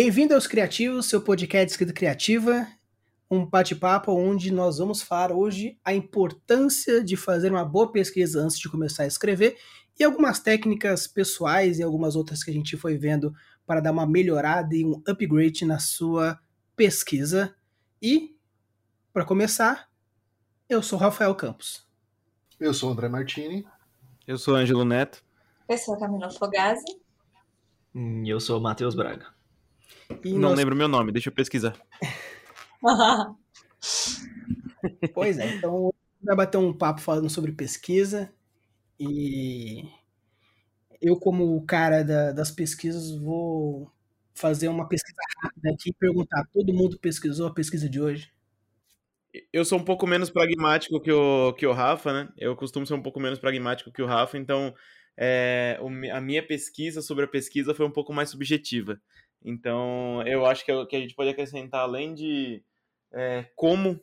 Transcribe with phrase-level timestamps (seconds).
[0.00, 2.68] Bem-vindo aos Criativos, seu podcast de escrita criativa,
[3.28, 8.56] um bate-papo onde nós vamos falar hoje a importância de fazer uma boa pesquisa antes
[8.60, 9.58] de começar a escrever
[9.98, 13.34] e algumas técnicas pessoais e algumas outras que a gente foi vendo
[13.66, 16.38] para dar uma melhorada e um upgrade na sua
[16.76, 17.56] pesquisa.
[18.00, 18.36] E,
[19.12, 19.90] para começar,
[20.68, 21.84] eu sou Rafael Campos.
[22.60, 23.66] Eu sou André Martini.
[24.28, 25.24] Eu sou Ângelo Neto.
[25.68, 27.00] Eu sou Camila Fogazzi.
[27.92, 29.36] E eu sou Matheus Braga.
[30.24, 30.58] E Não nós...
[30.58, 31.76] lembro meu nome, deixa eu pesquisar.
[35.14, 38.32] pois é, então vai bater um papo falando sobre pesquisa
[38.98, 39.84] e
[41.00, 43.90] eu como o cara da, das pesquisas vou
[44.34, 48.32] fazer uma pesquisa rápida aqui e perguntar, todo mundo pesquisou a pesquisa de hoje?
[49.52, 52.32] Eu sou um pouco menos pragmático que o, que o Rafa, né?
[52.36, 54.74] Eu costumo ser um pouco menos pragmático que o Rafa, então
[55.16, 55.78] é,
[56.12, 59.00] a minha pesquisa sobre a pesquisa foi um pouco mais subjetiva.
[59.44, 62.62] Então, eu acho que, que a gente pode acrescentar, além de
[63.12, 64.00] é, como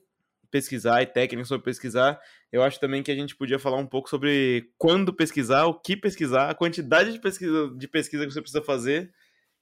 [0.50, 2.20] pesquisar e técnicas sobre pesquisar,
[2.52, 5.98] eu acho também que a gente podia falar um pouco sobre quando pesquisar, o que
[5.98, 9.12] pesquisar, a quantidade de pesquisa, de pesquisa que você precisa fazer,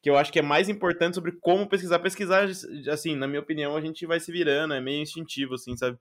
[0.03, 1.97] que eu acho que é mais importante sobre como pesquisar.
[1.99, 2.47] Pesquisar,
[2.91, 5.97] assim, na minha opinião, a gente vai se virando, é meio instintivo, assim, sabe?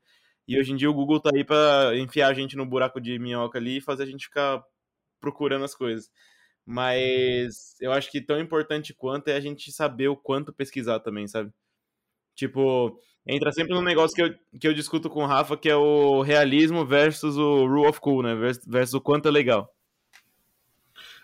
[0.46, 3.18] E hoje em dia o Google tá aí para enfiar a gente no buraco de
[3.18, 4.62] minhoca ali e fazer a gente ficar
[5.20, 6.10] procurando as coisas.
[6.64, 11.26] Mas eu acho que tão importante quanto é a gente saber o quanto pesquisar também,
[11.26, 11.52] sabe?
[12.34, 15.76] Tipo, entra sempre num negócio que eu, que eu discuto com o Rafa, que é
[15.76, 18.34] o realismo versus o rule of cool, né?
[18.34, 19.74] Versus, versus o quanto é legal.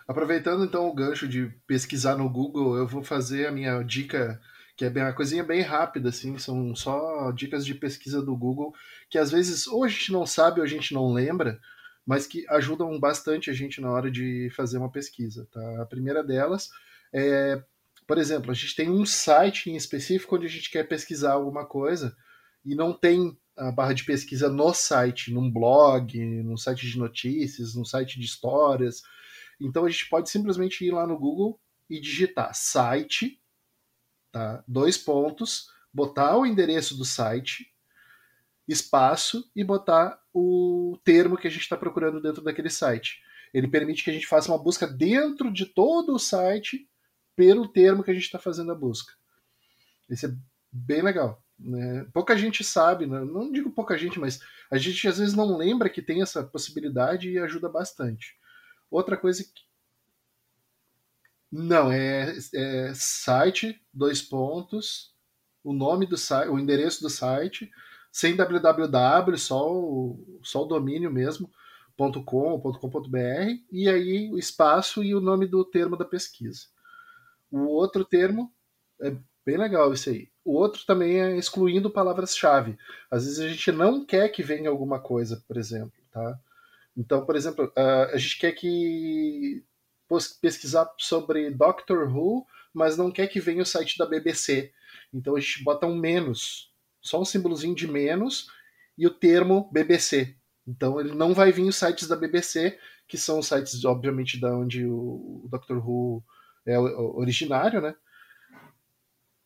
[0.07, 4.41] Aproveitando então o gancho de pesquisar no Google, eu vou fazer a minha dica,
[4.75, 8.73] que é bem, uma coisinha bem rápida, assim, são só dicas de pesquisa do Google,
[9.07, 11.59] que às vezes ou a gente não sabe ou a gente não lembra,
[12.09, 15.47] mas que ajudam bastante a gente na hora de fazer uma pesquisa.
[15.51, 15.83] Tá?
[15.83, 16.71] A primeira delas
[17.13, 17.63] é,
[18.07, 21.67] por exemplo, a gente tem um site em específico onde a gente quer pesquisar alguma
[21.67, 22.17] coisa
[22.65, 27.75] e não tem a barra de pesquisa no site, num blog, num site de notícias,
[27.75, 29.03] num site de histórias.
[29.61, 33.39] Então a gente pode simplesmente ir lá no Google e digitar site,
[34.31, 34.63] tá?
[34.67, 37.71] dois pontos, botar o endereço do site,
[38.67, 43.21] espaço e botar o termo que a gente está procurando dentro daquele site.
[43.53, 46.87] Ele permite que a gente faça uma busca dentro de todo o site
[47.35, 49.13] pelo termo que a gente está fazendo a busca.
[50.09, 50.35] Isso é
[50.71, 51.43] bem legal.
[51.57, 52.05] Né?
[52.13, 53.19] Pouca gente sabe, né?
[53.25, 54.39] não digo pouca gente, mas
[54.71, 58.37] a gente às vezes não lembra que tem essa possibilidade e ajuda bastante.
[58.89, 59.67] Outra coisa que.
[61.51, 65.15] Não, é, é site, dois pontos,
[65.63, 67.71] o nome do site, o endereço do site,
[68.11, 71.49] sem www, só o, só o domínio mesmo,
[72.25, 73.17] .com, .com.br,
[73.71, 76.67] e aí o espaço e o nome do termo da pesquisa.
[77.51, 78.51] O outro termo
[79.01, 79.15] é
[79.45, 80.29] bem legal isso aí.
[80.45, 82.77] O outro também é excluindo palavras-chave.
[83.11, 86.39] Às vezes a gente não quer que venha alguma coisa, por exemplo, tá?
[86.95, 89.63] Então, por exemplo, a gente quer que
[90.41, 94.71] pesquisar sobre Doctor Who, mas não quer que venha o site da BBC.
[95.13, 96.68] Então a gente bota um menos
[97.09, 98.51] só um símbolozinho de menos
[98.95, 100.35] e o termo BBC.
[100.67, 102.77] Então ele não vai vir os sites da BBC,
[103.07, 106.23] que são os sites, obviamente, da onde o Doctor Who
[106.65, 107.95] é originário, né?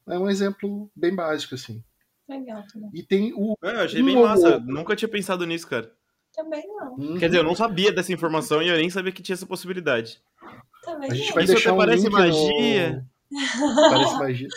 [0.09, 1.81] É um exemplo bem básico, assim.
[2.27, 2.89] Legal também.
[2.93, 3.57] E tem o.
[3.63, 4.59] É, eu achei bem massa.
[4.59, 5.89] Nunca tinha pensado nisso, cara.
[6.35, 6.95] Também não.
[6.95, 7.17] Uhum.
[7.17, 10.21] Quer dizer, eu não sabia dessa informação e eu nem sabia que tinha essa possibilidade.
[10.83, 11.35] Também a gente não.
[11.35, 12.91] vai Isso deixar até um parece link magia.
[12.91, 13.12] No...
[13.89, 14.47] Parece magia.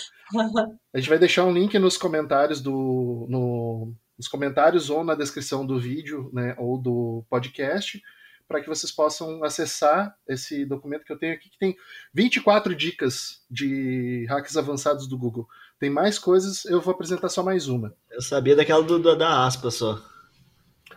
[0.95, 3.27] A gente vai deixar um link nos comentários do.
[3.29, 6.55] No, nos comentários ou na descrição do vídeo, né?
[6.59, 8.01] Ou do podcast,
[8.49, 11.77] para que vocês possam acessar esse documento que eu tenho aqui, que tem
[12.15, 15.47] 24 dicas de hacks avançados do Google.
[15.79, 17.95] Tem mais coisas, eu vou apresentar só mais uma.
[18.11, 20.03] Eu sabia daquela do, do da aspa só.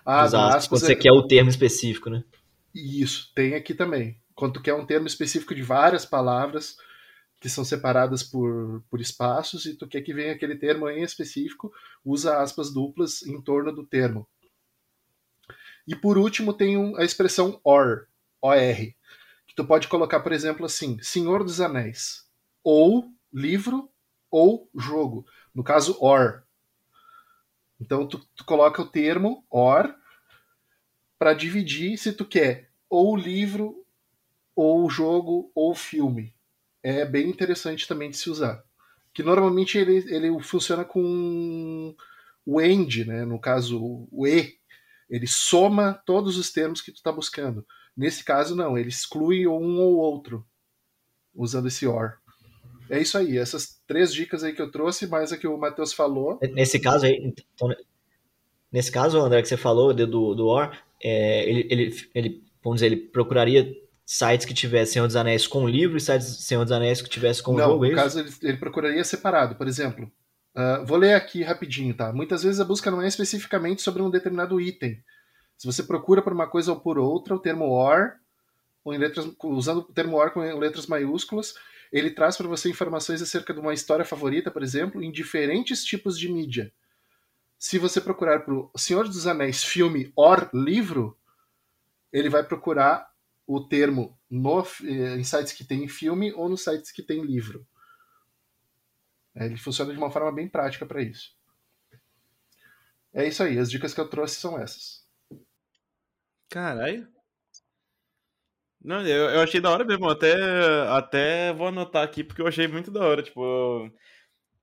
[0.06, 2.24] Ah, Dos da aspas, aspas você é- quer o termo específico, né?
[2.74, 4.18] Isso, tem aqui também.
[4.34, 6.78] Quando tu quer um termo específico de várias palavras
[7.40, 11.72] que são separadas por, por espaços e tu quer que venha aquele termo em específico,
[12.04, 14.28] usa aspas duplas em torno do termo.
[15.88, 18.08] E por último tem a expressão OR,
[18.42, 18.76] OR,
[19.48, 22.28] que tu pode colocar, por exemplo, assim, Senhor dos Anéis,
[22.64, 23.90] ou livro
[24.30, 25.26] ou jogo.
[25.56, 26.44] No caso, OR.
[27.80, 29.96] Então tu, tu coloca o termo OR
[31.18, 33.86] para dividir se tu quer ou livro,
[34.56, 36.34] ou jogo, ou filme.
[36.82, 38.64] É bem interessante também de se usar.
[39.14, 41.96] Que normalmente ele, ele funciona com
[42.46, 43.26] o AND, né?
[43.26, 44.58] no caso o E.
[45.10, 47.66] Ele soma todos os termos que tu está buscando.
[47.98, 50.46] Nesse caso, não, ele exclui um ou outro,
[51.36, 52.14] usando esse OR.
[52.90, 55.94] É isso aí, essas três dicas aí que eu trouxe, mais a que o Matheus
[55.94, 56.40] falou.
[56.54, 57.76] Nesse caso aí, então,
[58.72, 60.72] nesse caso, André, que você falou do, do OR,
[61.02, 63.76] é, ele, ele, ele, vamos dizer, ele procuraria
[64.12, 67.44] sites que tivessem Senhor dos Anéis com livro e sites Senhor dos Anéis que tivessem
[67.44, 70.12] com Não, jogo, é no caso ele, ele procuraria separado, por exemplo.
[70.56, 72.12] ah, vou ler aqui rapidinho, tá?
[72.12, 75.00] Muitas vezes a busca não é especificamente sobre um determinado item.
[75.56, 78.14] Se você procura por uma coisa ou por outra, o termo OR,
[78.84, 81.54] ou em letras, usando o termo OR com letras maiúsculas,
[81.92, 86.18] ele traz para você informações acerca de uma história favorita, por exemplo, em diferentes tipos
[86.18, 86.72] de mídia.
[87.60, 91.16] Se você procurar por Senhor dos Anéis filme OR livro,
[92.12, 93.09] ele vai procurar
[93.50, 97.66] o termo no, eh, em sites que tem filme ou nos sites que tem livro.
[99.36, 101.36] É, Ele funciona de uma forma bem prática para isso.
[103.12, 105.04] É isso aí, as dicas que eu trouxe são essas.
[106.48, 107.08] Caralho.
[108.80, 110.08] Não, eu, eu achei da hora mesmo.
[110.08, 110.36] Até,
[110.90, 113.24] até vou anotar aqui porque eu achei muito da hora.
[113.24, 113.92] Tipo.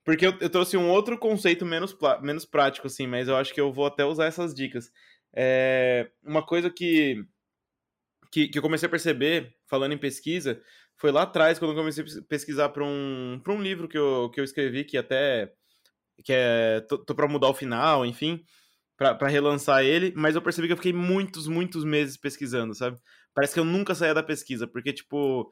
[0.05, 3.61] Porque eu, eu trouxe um outro conceito menos, menos prático, assim, mas eu acho que
[3.61, 4.93] eu vou até usar essas dicas.
[5.35, 7.25] É, uma coisa que,
[8.37, 10.61] que, que eu comecei a perceber, falando em pesquisa,
[10.97, 14.31] foi lá atrás, quando eu comecei a pes- pesquisar para um, um livro que eu,
[14.31, 15.51] que eu escrevi, que até.
[16.25, 16.81] que é.
[16.83, 18.45] tô, tô pra mudar o final, enfim
[18.97, 22.99] para relançar ele, mas eu percebi que eu fiquei muitos, muitos meses pesquisando, sabe?
[23.35, 25.51] Parece que eu nunca saía da pesquisa, porque, tipo.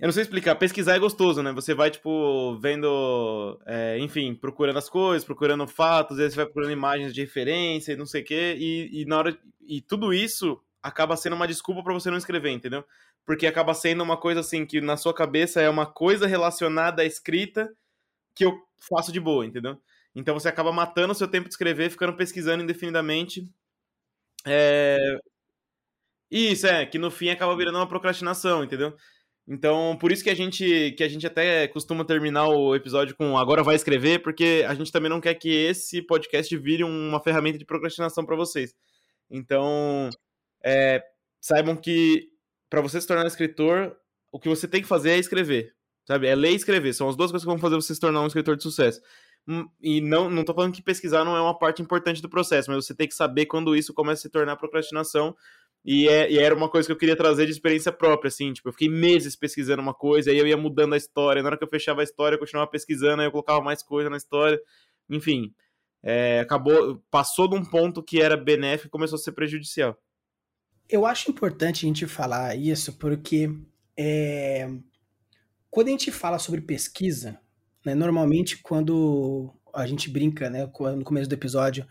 [0.00, 1.52] Eu não sei explicar, pesquisar é gostoso, né?
[1.52, 6.46] Você vai, tipo, vendo, é, enfim, procurando as coisas, procurando fatos, às vezes você vai
[6.46, 9.38] procurando imagens de referência e não sei o quê, e, e na hora.
[9.68, 12.84] E tudo isso acaba sendo uma desculpa para você não escrever, entendeu?
[13.24, 17.06] Porque acaba sendo uma coisa assim, que na sua cabeça é uma coisa relacionada à
[17.06, 17.74] escrita
[18.34, 19.80] que eu faço de boa, entendeu?
[20.14, 23.50] Então você acaba matando o seu tempo de escrever, ficando pesquisando indefinidamente.
[24.46, 24.98] É...
[26.30, 28.94] Isso, é, que no fim acaba virando uma procrastinação, entendeu?
[29.48, 33.38] Então, por isso que a gente que a gente até costuma terminar o episódio com
[33.38, 37.58] agora vai escrever, porque a gente também não quer que esse podcast vire uma ferramenta
[37.58, 38.74] de procrastinação para vocês.
[39.30, 40.10] Então,
[40.64, 41.04] é,
[41.40, 42.28] saibam que
[42.70, 43.96] para você se tornar escritor,
[44.32, 45.74] o que você tem que fazer é escrever,
[46.06, 46.26] sabe?
[46.26, 46.92] É ler e escrever.
[46.92, 49.00] São as duas coisas que vão fazer você se tornar um escritor de sucesso.
[49.46, 52.70] Hum, E não, não tô falando que pesquisar não é uma parte importante do processo,
[52.70, 55.36] mas você tem que saber quando isso começa a se tornar procrastinação.
[55.84, 58.68] E, é, e era uma coisa que eu queria trazer de experiência própria, assim, tipo,
[58.68, 61.64] eu fiquei meses pesquisando uma coisa, aí eu ia mudando a história, na hora que
[61.64, 64.58] eu fechava a história, eu continuava pesquisando, aí eu colocava mais coisa na história,
[65.10, 65.54] enfim,
[66.02, 69.98] é, acabou, passou de um ponto que era benéfico e começou a ser prejudicial.
[70.88, 73.50] Eu acho importante a gente falar isso porque
[73.96, 74.68] é,
[75.70, 77.40] quando a gente fala sobre pesquisa,
[77.84, 81.86] né, normalmente quando a gente brinca, né, no começo do episódio,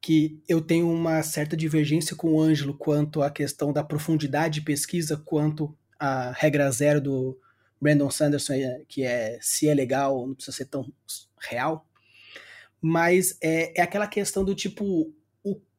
[0.00, 4.66] que eu tenho uma certa divergência com o Ângelo quanto à questão da profundidade de
[4.66, 7.38] pesquisa, quanto à regra zero do
[7.80, 10.92] Brandon Sanderson, é, que é se é legal, não precisa ser tão
[11.38, 11.86] real.
[12.80, 15.14] Mas é, é aquela questão do tipo,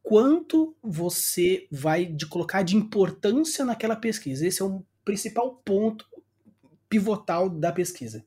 [0.03, 4.45] quanto você vai de colocar de importância naquela pesquisa.
[4.45, 6.05] Esse é o principal ponto
[6.89, 8.23] pivotal da pesquisa.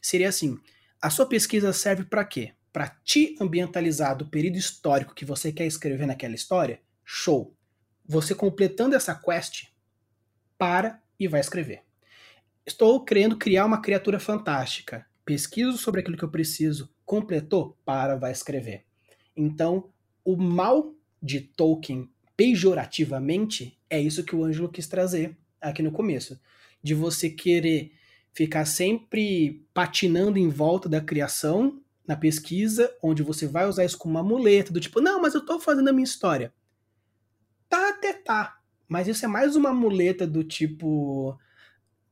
[0.00, 0.58] Seria assim:
[1.00, 2.52] a sua pesquisa serve para quê?
[2.72, 6.80] Para te ambientalizar do período histórico que você quer escrever naquela história?
[7.04, 7.56] Show!
[8.06, 9.68] Você completando essa quest,
[10.58, 11.82] para e vai escrever.
[12.66, 15.06] Estou querendo criar uma criatura fantástica.
[15.24, 16.92] Pesquiso sobre aquilo que eu preciso.
[17.04, 17.78] Completou?
[17.84, 18.84] Para, vai escrever.
[19.36, 19.90] Então,
[20.24, 20.94] o mal
[21.24, 26.38] de Tolkien, pejorativamente, é isso que o Ângelo quis trazer aqui no começo.
[26.82, 27.92] De você querer
[28.34, 34.16] ficar sempre patinando em volta da criação, na pesquisa, onde você vai usar isso como
[34.16, 36.52] uma muleta, do tipo, não, mas eu tô fazendo a minha história.
[37.70, 38.58] Tá, até tá.
[38.86, 41.38] Mas isso é mais uma muleta do tipo.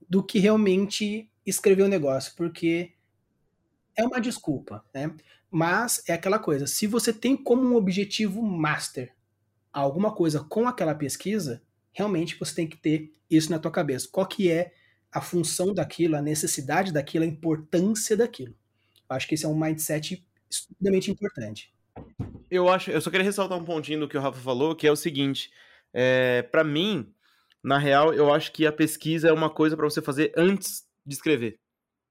[0.09, 2.93] do que realmente escrever o negócio, porque
[3.97, 5.15] é uma desculpa, né?
[5.53, 9.15] Mas é aquela coisa, se você tem como um objetivo master
[9.73, 14.09] alguma coisa com aquela pesquisa, realmente você tem que ter isso na tua cabeça.
[14.11, 14.73] Qual que é
[15.13, 18.55] a função daquilo, a necessidade daquilo, a importância daquilo.
[19.09, 21.71] Eu acho que esse é um mindset extremamente importante.
[22.51, 24.91] Eu acho, eu só queria ressaltar um pontinho do que o Rafa falou, que é
[24.91, 25.51] o seguinte,
[25.93, 27.13] é, para mim,
[27.63, 31.15] na real, eu acho que a pesquisa é uma coisa para você fazer antes de
[31.15, 31.59] escrever.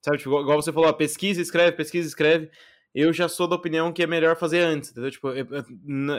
[0.05, 2.51] Sabe, tipo, igual você falou, a pesquisa, escreve, pesquisa, escreve.
[2.93, 5.11] Eu já sou da opinião que é melhor fazer antes, entendeu?
[5.11, 5.45] Tipo, é,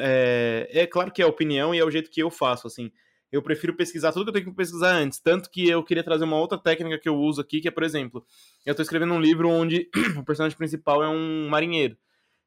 [0.01, 2.91] é, é claro que é a opinião e é o jeito que eu faço, assim.
[3.31, 5.19] Eu prefiro pesquisar tudo que eu tenho que pesquisar antes.
[5.19, 7.83] Tanto que eu queria trazer uma outra técnica que eu uso aqui, que é, por
[7.83, 8.25] exemplo,
[8.65, 9.89] eu tô escrevendo um livro onde
[10.19, 11.97] o personagem principal é um marinheiro.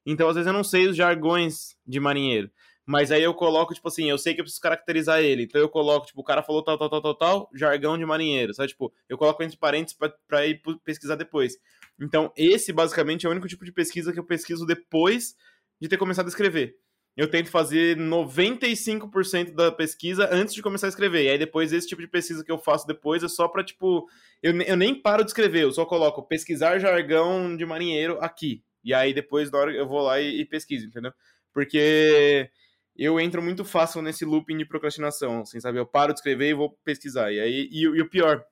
[0.04, 2.50] Então, às vezes, eu não sei os jargões de marinheiro.
[2.86, 5.42] Mas aí eu coloco, tipo assim, eu sei que eu preciso caracterizar ele.
[5.42, 8.54] Então eu coloco, tipo, o cara falou tal, tal, tal, tal, tal, jargão de marinheiro.
[8.54, 8.68] Sabe?
[8.68, 11.54] Tipo, eu coloco entre parênteses pra, pra ir pesquisar depois.
[12.00, 15.34] Então, esse basicamente é o único tipo de pesquisa que eu pesquiso depois
[15.80, 16.74] de ter começado a escrever.
[17.16, 21.24] Eu tento fazer 95% da pesquisa antes de começar a escrever.
[21.24, 24.06] E aí depois esse tipo de pesquisa que eu faço depois é só pra, tipo,
[24.42, 28.62] eu, eu nem paro de escrever, eu só coloco pesquisar jargão de marinheiro aqui.
[28.84, 31.12] E aí depois na hora eu vou lá e, e pesquiso, entendeu?
[31.54, 32.50] Porque
[32.94, 35.78] eu entro muito fácil nesse looping de procrastinação, assim, sabe?
[35.78, 37.32] Eu paro de escrever e vou pesquisar.
[37.32, 38.44] E aí, e, e o pior,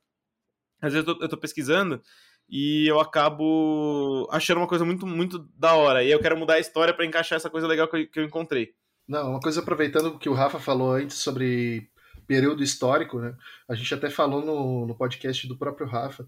[0.80, 2.02] às vezes eu tô, eu tô, pesquisando
[2.48, 6.02] e eu acabo achando uma coisa muito, muito da hora.
[6.02, 8.74] E eu quero mudar a história para encaixar essa coisa legal que eu, encontrei.
[9.06, 11.88] Não, uma coisa aproveitando o que o Rafa falou antes sobre
[12.26, 13.36] período histórico, né?
[13.68, 16.26] A gente até falou no, no podcast do próprio Rafa,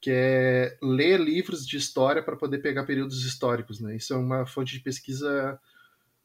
[0.00, 3.96] que é ler livros de história para poder pegar períodos históricos, né?
[3.96, 5.58] Isso é uma fonte de pesquisa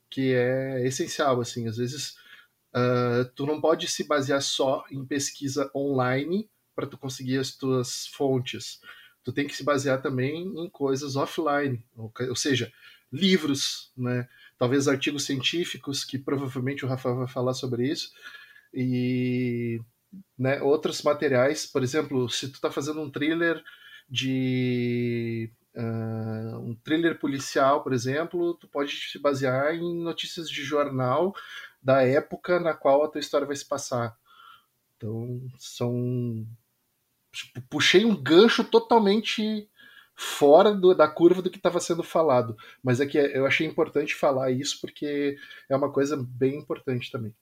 [0.09, 2.15] que é essencial, assim, às vezes
[2.75, 8.07] uh, tu não pode se basear só em pesquisa online para tu conseguir as tuas
[8.07, 8.79] fontes.
[9.23, 12.71] Tu tem que se basear também em coisas offline, ou, ou seja,
[13.11, 14.27] livros, né?
[14.57, 18.11] Talvez artigos científicos, que provavelmente o Rafael vai falar sobre isso,
[18.73, 19.81] e
[20.37, 23.63] né, outros materiais, por exemplo, se tu está fazendo um thriller
[24.09, 31.33] de Uh, um thriller policial, por exemplo, tu pode se basear em notícias de jornal
[31.81, 34.15] da época na qual a tua história vai se passar.
[34.95, 36.45] Então, são.
[37.33, 39.67] Tipo, puxei um gancho totalmente
[40.15, 42.55] fora do, da curva do que estava sendo falado.
[42.83, 45.35] Mas é que eu achei importante falar isso porque
[45.69, 47.33] é uma coisa bem importante também.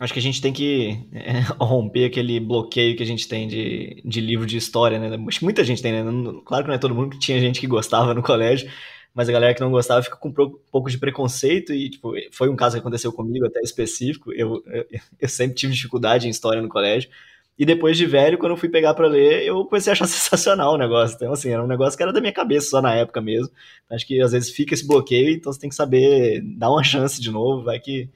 [0.00, 4.02] Acho que a gente tem que é, romper aquele bloqueio que a gente tem de,
[4.04, 5.16] de livro de história, né?
[5.28, 6.02] Acho que muita gente tem, né?
[6.44, 8.70] Claro que não é todo mundo, que tinha gente que gostava no colégio,
[9.14, 12.48] mas a galera que não gostava fica com um pouco de preconceito e, tipo, foi
[12.48, 14.32] um caso que aconteceu comigo até específico.
[14.32, 14.84] Eu, eu,
[15.20, 17.08] eu sempre tive dificuldade em história no colégio.
[17.56, 20.74] E depois de velho, quando eu fui pegar para ler, eu comecei a achar sensacional
[20.74, 21.14] o negócio.
[21.14, 23.52] Então, assim, era um negócio que era da minha cabeça só na época mesmo.
[23.90, 27.20] Acho que às vezes fica esse bloqueio, então você tem que saber dar uma chance
[27.20, 28.10] de novo, vai que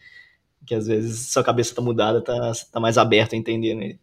[0.68, 3.98] que às vezes sua cabeça tá mudada, tá, tá mais aberto a entender, né?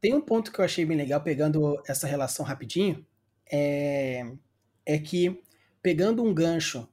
[0.00, 3.04] Tem um ponto que eu achei bem legal, pegando essa relação rapidinho,
[3.52, 4.24] é,
[4.86, 5.38] é que,
[5.82, 6.88] pegando um gancho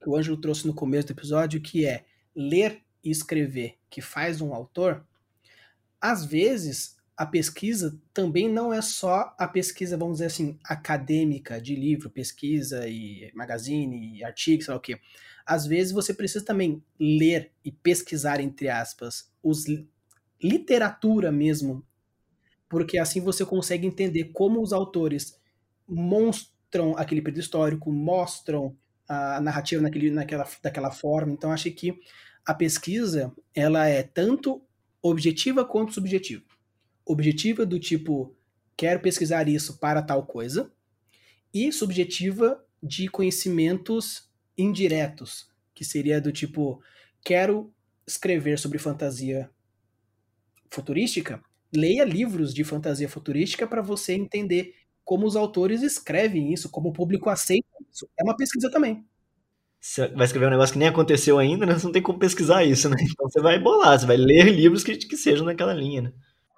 [0.00, 2.04] que o Ângelo trouxe no começo do episódio, que é
[2.34, 5.04] ler e escrever, que faz um autor,
[6.00, 11.76] às vezes a pesquisa também não é só a pesquisa, vamos dizer assim, acadêmica de
[11.76, 14.98] livro, pesquisa e magazine, e artigo, sei lá o quê
[15.44, 19.64] às vezes você precisa também ler e pesquisar, entre aspas, os
[20.42, 21.84] literatura mesmo,
[22.68, 25.38] porque assim você consegue entender como os autores
[25.86, 31.32] mostram aquele período histórico, mostram a narrativa naquele, naquela, daquela forma.
[31.32, 31.98] Então, acho que
[32.44, 34.62] a pesquisa ela é tanto
[35.02, 36.42] objetiva quanto subjetiva.
[37.06, 38.34] Objetiva do tipo,
[38.76, 40.72] quero pesquisar isso para tal coisa,
[41.52, 46.82] e subjetiva de conhecimentos indiretos, que seria do tipo,
[47.24, 47.72] quero
[48.06, 49.50] escrever sobre fantasia
[50.70, 51.42] futurística,
[51.74, 56.92] leia livros de fantasia futurística para você entender como os autores escrevem isso, como o
[56.92, 58.08] público aceita isso.
[58.18, 59.04] É uma pesquisa também.
[59.80, 61.74] Você vai escrever um negócio que nem aconteceu ainda, né?
[61.74, 62.96] Você não tem como pesquisar isso, né?
[63.00, 66.12] Então você vai bolar, você vai ler livros que, que sejam naquela linha, né?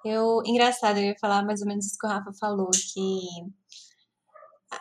[0.09, 3.19] Eu, engraçado, eu ia falar mais ou menos isso que o Rafa falou, que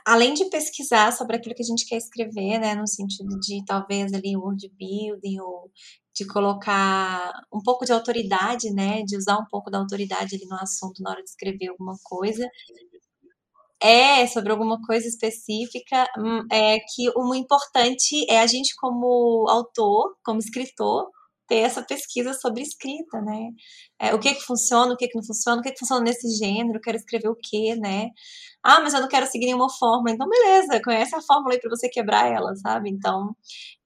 [0.04, 4.12] além de pesquisar sobre aquilo que a gente quer escrever, né, no sentido de talvez
[4.12, 5.71] ali word building ou
[6.14, 10.56] de colocar um pouco de autoridade, né, de usar um pouco da autoridade ali no
[10.56, 12.49] assunto na hora de escrever alguma coisa,
[13.80, 20.16] é sobre alguma coisa específica, hum, é que o importante é a gente como autor,
[20.25, 21.11] como escritor,
[21.49, 23.50] ter essa pesquisa sobre escrita, né?
[24.00, 26.29] É, o que que funciona, o que que não funciona, o que que funciona nesse
[26.37, 28.09] gênero, quero escrever o quê, né?
[28.62, 30.11] Ah, mas eu não quero seguir nenhuma fórmula.
[30.12, 32.91] Então, beleza, conhece a fórmula aí para você quebrar ela, sabe?
[32.91, 33.37] Então,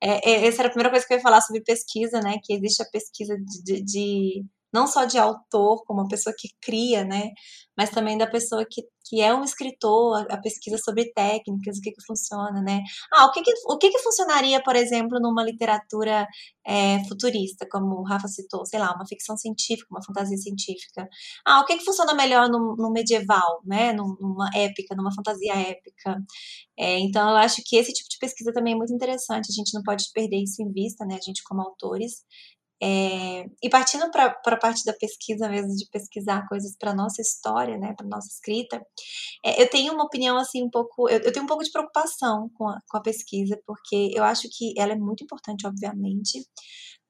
[0.02, 2.36] é, é, essa era a primeira coisa que eu ia falar sobre pesquisa, né?
[2.42, 6.48] Que existe a pesquisa de, de, de não só de autor, como uma pessoa que
[6.60, 7.30] cria, né?
[7.76, 11.90] Mas também da pessoa que, que é um escritor, a, pesquisa sobre técnicas, o que
[11.90, 12.80] que funciona, né?
[13.12, 16.28] Ah, o que que, o que, que funcionaria, por exemplo, numa literatura
[16.64, 21.08] é, futurista, como o Rafa citou, sei lá, uma ficção científica, uma fantasia científica.
[21.44, 23.92] Ah, o que que funciona melhor no, no medieval, né?
[23.92, 26.16] Numa épica, numa fantasia épica.
[26.78, 29.74] É, então, eu acho que esse tipo de pesquisa também é muito interessante, a gente
[29.74, 31.16] não pode perder isso em vista, né?
[31.16, 32.22] A gente como autores,
[32.82, 37.76] é, e partindo para a parte da pesquisa mesmo, de pesquisar coisas para nossa história,
[37.78, 38.80] né, para nossa escrita,
[39.44, 42.50] é, eu tenho uma opinião assim um pouco, eu, eu tenho um pouco de preocupação
[42.54, 46.46] com a, com a pesquisa, porque eu acho que ela é muito importante, obviamente,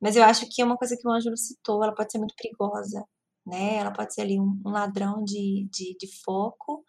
[0.00, 2.34] Mas eu acho que é uma coisa que o Ângelo citou, ela pode ser muito
[2.36, 3.04] perigosa,
[3.46, 3.76] né?
[3.76, 6.84] Ela pode ser ali um, um ladrão de, de, de foco.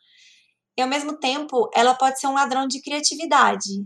[0.78, 3.86] E ao mesmo tempo, ela pode ser um ladrão de criatividade.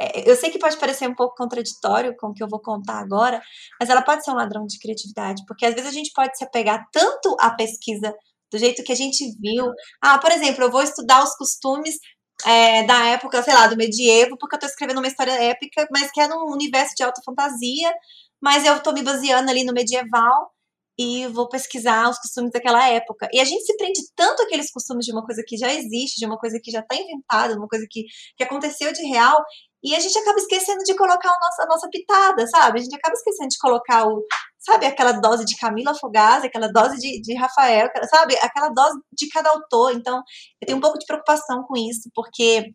[0.00, 2.98] É, eu sei que pode parecer um pouco contraditório com o que eu vou contar
[2.98, 3.40] agora,
[3.80, 6.44] mas ela pode ser um ladrão de criatividade, porque às vezes a gente pode se
[6.44, 8.14] apegar tanto à pesquisa
[8.50, 9.66] do jeito que a gente viu.
[10.02, 11.96] Ah, por exemplo, eu vou estudar os costumes
[12.44, 16.10] é, da época, sei lá, do medievo, porque eu estou escrevendo uma história épica, mas
[16.12, 17.92] que é num universo de alta fantasia,
[18.40, 20.50] mas eu estou me baseando ali no medieval
[20.98, 23.28] e vou pesquisar os costumes daquela época.
[23.32, 26.26] E a gente se prende tanto àqueles costumes de uma coisa que já existe, de
[26.26, 28.04] uma coisa que já está inventada, de uma coisa que,
[28.36, 29.42] que aconteceu de real,
[29.82, 32.80] e a gente acaba esquecendo de colocar a nossa, a nossa pitada, sabe?
[32.80, 34.24] A gente acaba esquecendo de colocar o,
[34.58, 38.36] sabe, aquela dose de Camila Fogazzi, aquela dose de, de Rafael, sabe?
[38.42, 39.92] Aquela dose de cada autor.
[39.92, 40.16] Então,
[40.60, 42.72] eu tenho um pouco de preocupação com isso, porque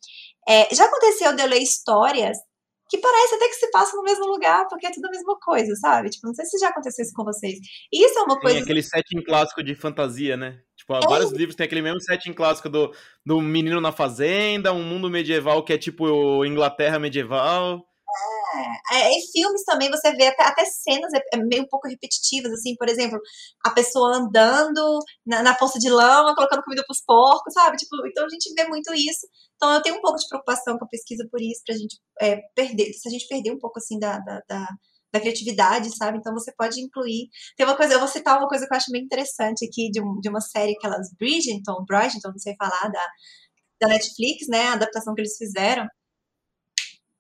[0.48, 2.38] é, já aconteceu de eu ler histórias
[2.92, 5.74] que parece até que se passa no mesmo lugar, porque é tudo a mesma coisa,
[5.78, 6.10] sabe?
[6.10, 7.58] Tipo, não sei se já aconteceu isso com vocês.
[7.90, 8.56] Isso é uma coisa.
[8.56, 10.60] Tem aquele setting clássico de fantasia, né?
[10.76, 11.00] Tipo, é.
[11.00, 12.94] vários livros tem aquele mesmo setting clássico do,
[13.26, 17.88] do menino na fazenda, um mundo medieval que é tipo Inglaterra medieval.
[18.54, 21.88] É, é, em filmes também você vê até, até cenas é, é, meio um pouco
[21.88, 23.20] repetitivas, assim, por exemplo,
[23.64, 27.78] a pessoa andando na, na poça de lama, colocando comida para os porcos, sabe?
[27.78, 29.28] Tipo, então a gente vê muito isso.
[29.56, 32.42] Então eu tenho um pouco de preocupação com a pesquisa por isso, pra gente é,
[32.56, 34.68] perder, se a gente perder um pouco assim da, da, da,
[35.14, 36.18] da, criatividade, sabe?
[36.18, 37.30] Então você pode incluir.
[37.56, 40.02] Tem uma coisa, eu vou citar uma coisa que eu acho bem interessante aqui de,
[40.02, 43.08] um, de uma série, aquelas Bridgerton, Bridgerton, não sei falar, da,
[43.82, 44.68] da Netflix, né?
[44.70, 45.88] A adaptação que eles fizeram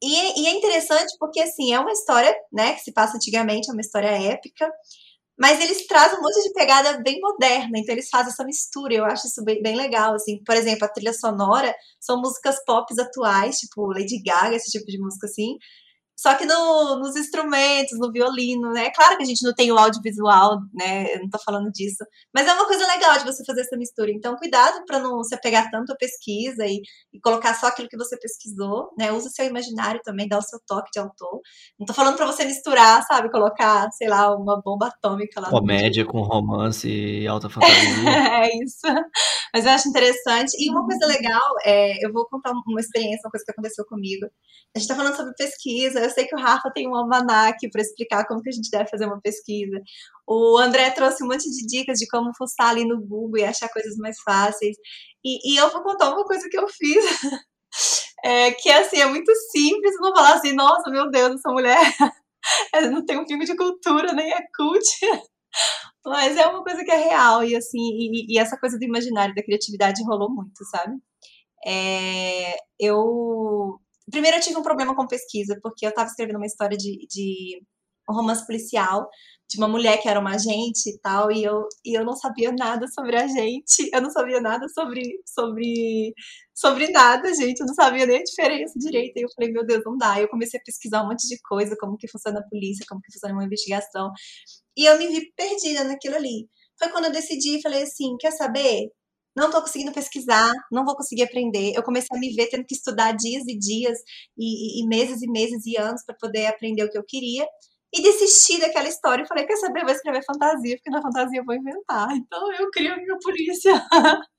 [0.02, 3.74] e, e, é interessante porque, assim, é uma história, né, que se passa antigamente, é
[3.74, 4.70] uma história épica,
[5.38, 9.06] mas eles trazem um monte de pegada bem moderna, então eles fazem essa mistura, eu
[9.06, 13.58] acho isso bem, bem legal, assim, por exemplo, a trilha sonora são músicas pop atuais,
[13.58, 15.58] tipo Lady Gaga, esse tipo de música, assim,
[16.22, 18.86] só que no, nos instrumentos, no violino, né?
[18.86, 21.16] É claro que a gente não tem o audiovisual, né?
[21.16, 22.06] Eu não tô falando disso.
[22.32, 24.12] Mas é uma coisa legal de você fazer essa mistura.
[24.12, 26.80] Então, cuidado para não se apegar tanto à pesquisa e,
[27.12, 29.12] e, colocar só aquilo que você pesquisou, né?
[29.12, 31.40] Usa o seu imaginário também, dá o seu toque de autor.
[31.80, 33.32] Não tô falando para você misturar, sabe?
[33.32, 35.50] Colocar, sei lá, uma bomba atômica lá.
[35.50, 37.72] Comédia com romance e alta fantasia.
[38.46, 38.86] é isso.
[39.52, 40.52] Mas eu acho interessante.
[40.60, 44.28] E uma coisa legal, é, eu vou contar uma experiência, uma coisa que aconteceu comigo.
[44.76, 48.26] A gente tá falando sobre pesquisa, sei que o Rafa tem um almanac para explicar
[48.28, 49.82] como que a gente deve fazer uma pesquisa.
[50.28, 53.70] O André trouxe um monte de dicas de como fuçar ali no Google e achar
[53.70, 54.78] coisas mais fáceis.
[55.24, 57.06] E, e eu vou contar uma coisa que eu fiz.
[58.24, 61.80] É, que assim, é muito simples, não falar assim, nossa, meu Deus, essa mulher
[62.92, 64.86] não tem um pingo de cultura, nem é cult.
[66.06, 69.34] Mas é uma coisa que é real, e assim, e, e essa coisa do imaginário,
[69.34, 70.98] da criatividade rolou muito, sabe?
[71.66, 76.78] É, eu Primeiro eu tive um problema com pesquisa, porque eu estava escrevendo uma história
[76.78, 77.62] de, de
[78.10, 79.08] um romance policial
[79.52, 82.54] de uma mulher que era uma agente e tal, e eu, e eu não sabia
[82.54, 86.14] nada sobre a gente, eu não sabia nada sobre, sobre,
[86.54, 89.84] sobre nada, gente, eu não sabia nem a diferença direito, e eu falei, meu Deus,
[89.86, 92.86] não dá, eu comecei a pesquisar um monte de coisa, como que funciona a polícia,
[92.88, 94.10] como que funciona uma investigação,
[94.78, 96.48] e eu me vi perdida naquilo ali.
[96.80, 98.90] Foi quando eu decidi, e falei assim, quer saber?
[99.36, 101.74] Não estou conseguindo pesquisar, não vou conseguir aprender.
[101.76, 103.98] Eu comecei a me ver tendo que estudar dias e dias,
[104.38, 107.46] e, e meses e meses e anos para poder aprender o que eu queria.
[107.94, 109.82] E desisti daquela história e falei: quer saber?
[109.82, 112.10] Eu vou escrever fantasia, porque na fantasia eu vou inventar.
[112.16, 113.74] Então eu crio a minha polícia.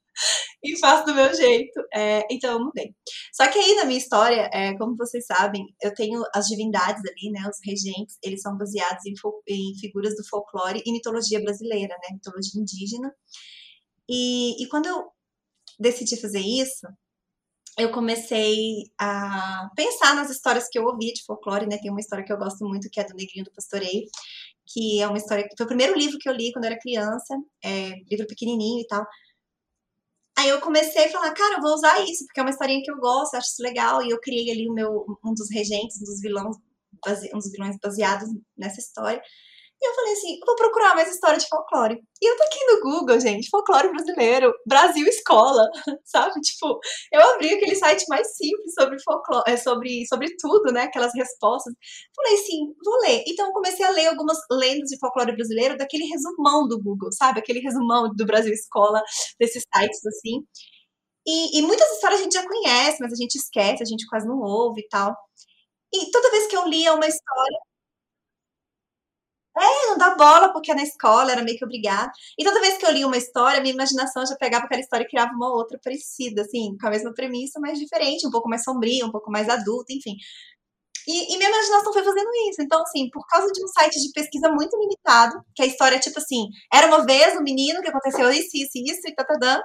[0.63, 1.81] e faço do meu jeito.
[1.95, 2.95] É, então eu mudei.
[3.33, 7.31] Só que aí na minha história, é, como vocês sabem, eu tenho as divindades ali,
[7.31, 7.41] né?
[7.49, 9.15] Os regentes, eles são baseados em,
[9.49, 12.09] em figuras do folclore e mitologia brasileira, né?
[12.15, 13.13] Mitologia indígena.
[14.09, 15.11] E, e quando eu
[15.79, 16.87] decidi fazer isso,
[17.79, 21.79] eu comecei a pensar nas histórias que eu ouvi de folclore, né?
[21.79, 24.05] Tem uma história que eu gosto muito, que é do Negrinho do Pastoreio,
[24.67, 26.81] que é uma história que foi o primeiro livro que eu li quando eu era
[26.81, 27.35] criança,
[27.65, 29.07] é, livro pequenininho e tal.
[30.39, 32.91] Aí eu comecei a falar, cara, eu vou usar isso, porque é uma historinha que
[32.91, 36.05] eu gosto, acho isso legal, e eu criei ali o meu, um dos regentes, um
[36.05, 36.57] dos vilões,
[37.35, 39.23] um dos vilões baseados nessa história.
[39.83, 42.01] E eu falei assim, vou procurar mais história de folclore.
[42.23, 45.65] E eu tô aqui no Google, gente, folclore brasileiro, Brasil Escola,
[46.07, 46.41] sabe?
[46.41, 46.79] Tipo,
[47.13, 50.83] eu abri aquele site mais simples sobre folclore, é, sobre, sobre tudo, né?
[50.83, 51.75] Aquelas respostas.
[52.15, 53.25] Falei assim, vou ler.
[53.27, 57.41] Então comecei a ler algumas lendas de folclore brasileiro daquele resumão do Google, sabe?
[57.41, 59.03] Aquele resumão do Brasil Escola,
[59.41, 60.45] desses sites assim.
[61.27, 64.29] E, e muitas histórias a gente já conhece, mas a gente esquece, a gente quase
[64.29, 65.13] não ouve e tal.
[65.93, 67.59] E toda vez que eu lia uma história,
[70.03, 72.11] é, dá bola, porque na escola era meio que obrigado.
[72.39, 75.09] E toda vez que eu li uma história, minha imaginação já pegava aquela história e
[75.09, 79.07] criava uma outra parecida, assim, com a mesma premissa, mas diferente, um pouco mais sombria,
[79.07, 80.17] um pouco mais adulta, enfim.
[81.07, 82.63] E, e, minha imaginação foi fazendo isso.
[82.63, 85.99] Então, assim, por causa de um site de pesquisa muito limitado, que a história é
[85.99, 89.39] tipo assim, era uma vez um menino que aconteceu isso, isso, isso, e tá, tá,
[89.39, 89.63] tá.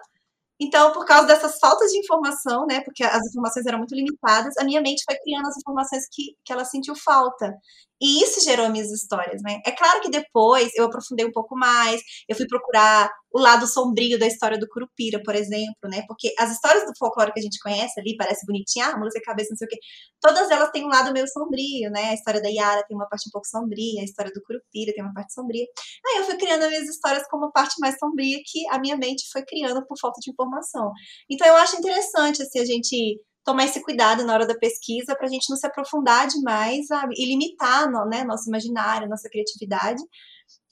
[0.59, 4.63] Então, por causa dessas faltas de informação, né, porque as informações eram muito limitadas, a
[4.63, 7.53] minha mente foi criando as informações que, que ela sentiu falta.
[8.01, 9.59] E isso gerou minhas histórias, né?
[9.65, 14.17] É claro que depois eu aprofundei um pouco mais, eu fui procurar o lado sombrio
[14.17, 16.03] da história do Curupira, por exemplo, né?
[16.07, 19.49] Porque as histórias do folclore que a gente conhece ali, parece bonitinha, ah, sem cabeça,
[19.51, 19.77] não sei o quê.
[20.21, 22.09] Todas elas têm um lado meio sombrio, né?
[22.09, 25.03] A história da Yara tem uma parte um pouco sombria, a história do Curupira tem
[25.03, 25.65] uma parte sombria.
[26.07, 29.27] Aí eu fui criando as minhas histórias como parte mais sombria que a minha mente
[29.31, 30.91] foi criando por falta de informação.
[31.29, 35.25] Então eu acho interessante, assim, a gente tomar esse cuidado na hora da pesquisa para
[35.25, 40.01] a gente não se aprofundar demais a, e limitar no, né, nosso imaginário, nossa criatividade.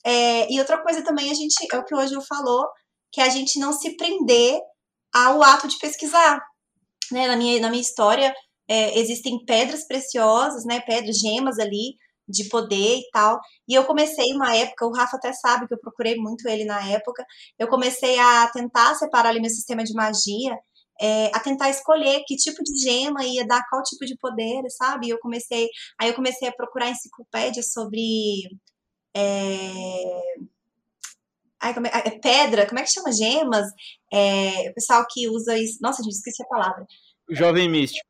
[0.05, 2.67] É, e outra coisa também, a gente, é o que hoje eu falou,
[3.13, 4.59] que é a gente não se prender
[5.13, 6.41] ao ato de pesquisar.
[7.13, 7.27] Né?
[7.27, 8.35] Na, minha, na minha história,
[8.67, 11.95] é, existem pedras preciosas, né, pedras, gemas ali,
[12.27, 13.39] de poder e tal.
[13.69, 16.85] E eu comecei uma época, o Rafa até sabe que eu procurei muito ele na
[16.89, 17.23] época,
[17.57, 20.57] eu comecei a tentar separar ali meu sistema de magia
[21.01, 25.09] é, a tentar escolher que tipo de gema ia dar qual tipo de poder, sabe?
[25.09, 28.49] Eu comecei, aí eu comecei a procurar enciclopédias sobre
[29.15, 30.21] é,
[31.59, 33.67] ai, como é, é, pedra, como é que chama gemas?
[34.11, 36.85] É, o pessoal que usa isso, nossa, gente, esqueci a palavra.
[37.29, 38.07] Jovem místico.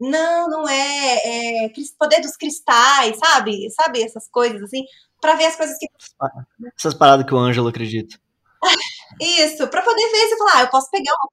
[0.00, 3.70] Não, não é, é poder dos cristais, sabe?
[3.70, 4.84] Sabe essas coisas assim,
[5.20, 5.86] para ver as coisas que
[6.76, 8.18] essas paradas que o Ângelo acredita.
[9.20, 11.30] Isso, para poder ver se falar, ah, eu posso pegar uma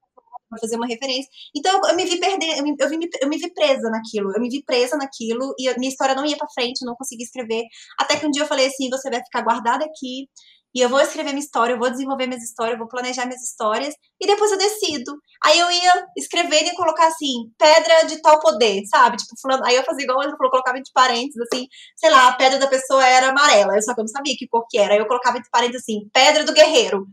[0.50, 1.30] para fazer uma referência.
[1.56, 2.90] Então eu, eu me vi perder, eu me, eu,
[3.22, 6.26] eu me vi presa naquilo, eu me vi presa naquilo e a minha história não
[6.26, 7.64] ia para frente, eu não conseguia escrever.
[8.00, 10.28] Até que um dia eu falei assim: você vai ficar guardada aqui
[10.74, 13.42] e eu vou escrever minha história, eu vou desenvolver minhas histórias, eu vou planejar minhas
[13.42, 15.18] histórias e depois eu decido.
[15.44, 19.18] Aí eu ia escrever e colocar assim, pedra de tal poder, sabe?
[19.18, 22.36] Tipo, fulano, aí eu fazia igual ele falou, colocava entre parênteses assim, sei lá, a
[22.36, 24.94] pedra da pessoa era amarela, só que eu não sabia que cor que era.
[24.94, 27.08] Aí eu colocava entre parênteses assim, pedra do guerreiro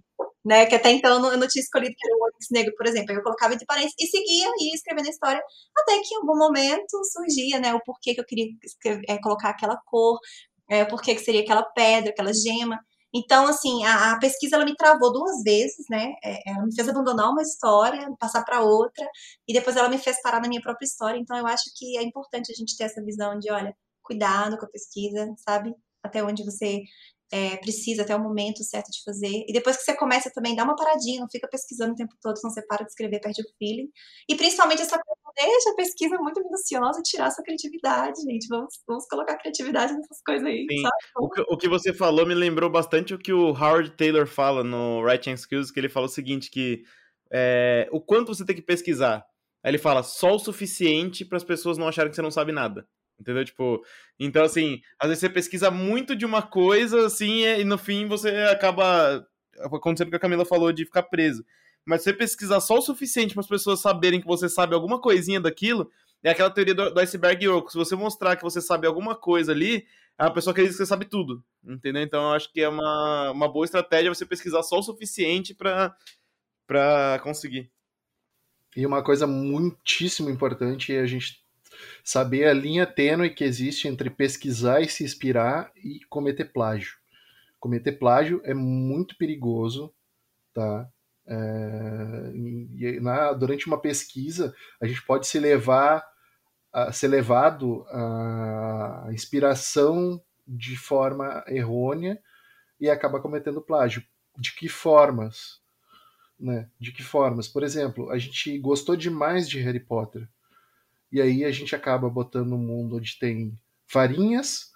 [0.47, 0.65] né?
[0.65, 3.13] Que até então eu não, tinha escolhido que era o Onix Negro, por exemplo.
[3.13, 5.43] Eu colocava entre parênteses e seguia e ia escrevendo a história,
[5.77, 7.75] até que em algum momento surgia, né?
[7.75, 10.19] O porquê que eu queria escrever, é, colocar aquela cor,
[10.71, 12.79] é, o porquê que seria aquela pedra, aquela gema.
[13.15, 16.13] Então, assim, a, a, pesquisa ela me travou duas vezes, né?
[16.25, 19.05] É, ela me fez abandonar uma história, passar para outra,
[19.49, 21.19] e depois ela me fez parar na minha própria história.
[21.19, 24.67] Então, eu acho que é importante a gente ter essa visão de, olha, cuidado com
[24.67, 25.75] a pesquisa, sabe?
[26.03, 26.83] Até onde você
[27.33, 29.45] é, precisa até o momento certo de fazer.
[29.49, 32.39] E depois que você começa também, dá uma paradinha, não fica pesquisando o tempo todo,
[32.39, 33.89] senão você para de escrever, perde o feeling.
[34.29, 34.99] E principalmente essa
[35.37, 38.47] deixa a pesquisa muito minuciosa e tirar sua criatividade, gente.
[38.49, 40.67] Vamos, vamos colocar criatividade nessas coisas aí.
[41.17, 44.65] O que, o que, você falou me lembrou bastante o que o Howard Taylor fala
[44.65, 46.83] no Writing Skills, que ele fala o seguinte, que
[47.31, 49.27] é, o quanto você tem que pesquisar.
[49.63, 52.53] Aí ele fala só o suficiente para as pessoas não acharem que você não sabe
[52.53, 52.87] nada.
[53.19, 53.45] Entendeu?
[53.45, 53.83] Tipo,
[54.19, 58.29] então assim, às vezes você pesquisa muito de uma coisa, assim, e no fim você
[58.51, 59.27] acaba
[59.61, 61.45] acontecendo o que a Camila falou de ficar preso.
[61.85, 65.41] Mas você pesquisar só o suficiente para as pessoas saberem que você sabe alguma coisinha
[65.41, 65.91] daquilo,
[66.23, 67.71] é aquela teoria do, do iceberg oco.
[67.71, 69.87] Se você mostrar que você sabe alguma coisa ali,
[70.19, 71.45] a pessoa acredita que você sabe tudo.
[71.65, 72.03] Entendeu?
[72.03, 77.21] Então eu acho que é uma, uma boa estratégia você pesquisar só o suficiente para
[77.23, 77.71] conseguir.
[78.77, 81.46] E uma coisa muitíssimo importante é a gente
[82.05, 86.97] saber a linha tênue que existe entre pesquisar e se inspirar e cometer plágio.
[87.59, 89.93] Cometer plágio é muito perigoso,
[90.55, 90.89] tá?
[91.29, 96.07] É, na, durante uma pesquisa, a gente pode se levar
[96.73, 102.21] a ser levado à inspiração de forma errônea
[102.79, 104.05] e acaba cometendo plágio.
[104.39, 105.61] De que formas?
[106.39, 106.69] Né?
[106.79, 107.49] De que formas?
[107.49, 110.29] Por exemplo, a gente gostou demais de Harry Potter.
[111.11, 113.59] E aí a gente acaba botando um mundo onde tem
[113.93, 114.73] varinhas,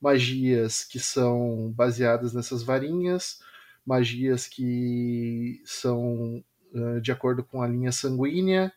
[0.00, 3.40] magias que são baseadas nessas varinhas,
[3.84, 8.72] magias que são uh, de acordo com a linha sanguínea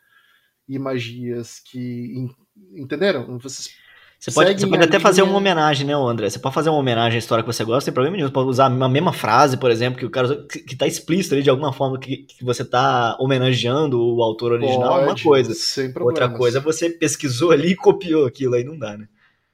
[0.67, 2.30] e magias que.
[2.73, 3.38] Entenderam?
[3.39, 3.75] Vocês
[4.21, 6.29] você pode, você pode até fazer uma homenagem, né, André?
[6.29, 8.27] Você pode fazer uma homenagem à história que você gosta, sem problema nenhum.
[8.27, 11.41] Você pode usar a mesma frase, por exemplo, que o cara que está explícito ali
[11.41, 15.55] de alguma forma que, que você está homenageando o autor original, pode, uma coisa.
[15.55, 19.07] Sem Outra coisa, você pesquisou ali e copiou aquilo, aí não dá, né?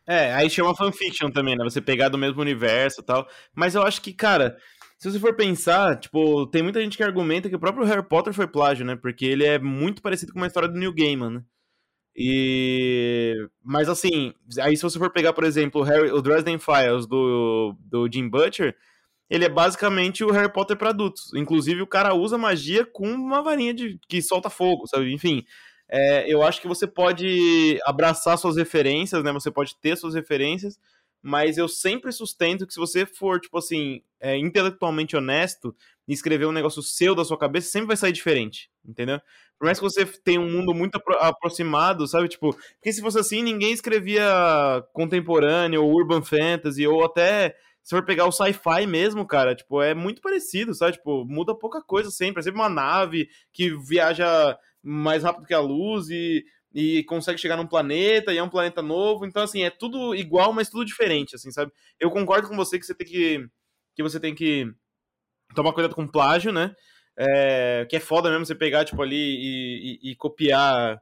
[0.06, 1.64] É, aí chama fanfiction também, né?
[1.64, 3.26] Você pegar do mesmo universo e tal.
[3.56, 4.58] Mas eu acho que, cara,
[4.98, 8.34] se você for pensar, tipo, tem muita gente que argumenta que o próprio Harry Potter
[8.34, 8.98] foi plágio, né?
[8.98, 11.42] Porque ele é muito parecido com uma história do Neil Gaiman, né?
[12.18, 17.06] E mas assim, aí se você for pegar, por exemplo, o, Harry, o Dresden Files
[17.06, 18.76] do, do Jim Butcher,
[19.30, 21.32] ele é basicamente o Harry Potter para adultos.
[21.36, 25.14] Inclusive o cara usa magia com uma varinha de que solta fogo, sabe?
[25.14, 25.46] Enfim,
[25.88, 29.32] é, eu acho que você pode abraçar suas referências, né?
[29.32, 30.80] Você pode ter suas referências,
[31.22, 35.76] mas eu sempre sustento que se você for, tipo assim, é, intelectualmente honesto
[36.08, 39.20] e escrever um negócio seu da sua cabeça, sempre vai sair diferente, entendeu?
[39.60, 42.28] Por mais que você tenha um mundo muito apro aproximado, sabe?
[42.28, 44.24] Tipo, porque se fosse assim, ninguém escrevia
[44.94, 47.56] contemporâneo, ou urban fantasy, ou até
[47.88, 50.98] se for pegar o sci-fi mesmo, cara, tipo, é muito parecido, sabe?
[50.98, 52.42] Tipo, muda pouca coisa sempre.
[52.42, 56.44] É sempre uma nave que viaja mais rápido que a luz e,
[56.74, 59.26] e consegue chegar num planeta e é um planeta novo.
[59.26, 61.72] Então, assim, é tudo igual, mas tudo diferente, assim, sabe?
[61.98, 63.50] Eu concordo com você que você tem que.
[63.96, 64.70] que você tem que
[65.56, 66.76] tomar cuidado com plágio, né?
[67.18, 71.00] É, que é foda mesmo você pegar, tipo, ali e, e, e copiar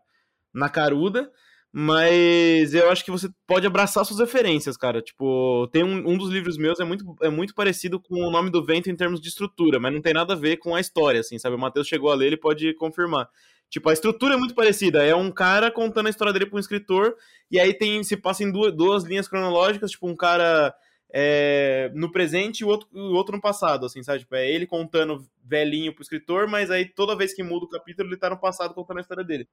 [0.53, 1.29] na caruda.
[1.77, 5.01] Mas eu acho que você pode abraçar suas referências, cara.
[5.01, 8.49] Tipo, tem um, um dos livros meus é muito, é muito parecido com o nome
[8.49, 11.19] do vento em termos de estrutura, mas não tem nada a ver com a história,
[11.19, 11.57] assim, sabe?
[11.57, 13.27] O Matheus chegou a ler, ele pode confirmar.
[13.69, 15.03] Tipo, a estrutura é muito parecida.
[15.03, 17.13] É um cara contando a história dele para um escritor,
[17.51, 20.73] e aí tem se passa em duas, duas linhas cronológicas, tipo, um cara
[21.17, 24.19] é, no presente e o outro, o outro no passado, assim, sabe?
[24.19, 28.09] Tipo, é ele contando velhinho pro escritor, mas aí toda vez que muda o capítulo,
[28.09, 29.47] ele tá no passado contando a história dele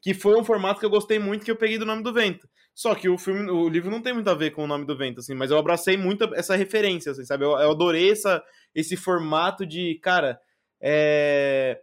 [0.00, 2.48] que foi um formato que eu gostei muito que eu peguei do Nome do Vento.
[2.74, 4.96] Só que o filme, o livro não tem muito a ver com o Nome do
[4.96, 7.44] Vento, assim, mas eu abracei muito essa referência, assim, sabe?
[7.44, 8.42] Eu, eu adorei essa,
[8.74, 10.38] esse formato de, cara,
[10.80, 11.80] é...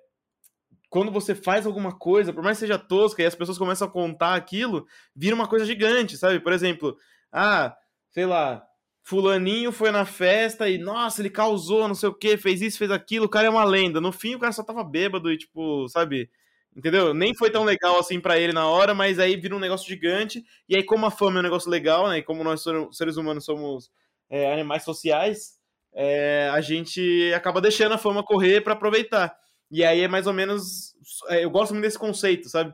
[0.89, 3.91] quando você faz alguma coisa, por mais que seja tosca, e as pessoas começam a
[3.91, 6.39] contar aquilo, vira uma coisa gigante, sabe?
[6.39, 6.95] Por exemplo,
[7.31, 7.75] ah,
[8.11, 8.63] sei lá,
[9.03, 12.89] fulaninho foi na festa e, nossa, ele causou, não sei o que, fez isso, fez
[12.89, 14.01] aquilo, o cara é uma lenda.
[14.01, 16.29] No fim, o cara só tava bêbado e, tipo, sabe
[16.75, 17.13] Entendeu?
[17.13, 20.43] Nem foi tão legal assim para ele na hora, mas aí vira um negócio gigante.
[20.67, 22.17] E aí, como a fama é um negócio legal, né?
[22.17, 23.91] E como nós seres humanos somos
[24.29, 25.59] é, animais sociais,
[25.93, 29.35] é, a gente acaba deixando a fama correr para aproveitar.
[29.69, 30.95] E aí é mais ou menos.
[31.27, 32.73] É, eu gosto muito desse conceito, sabe?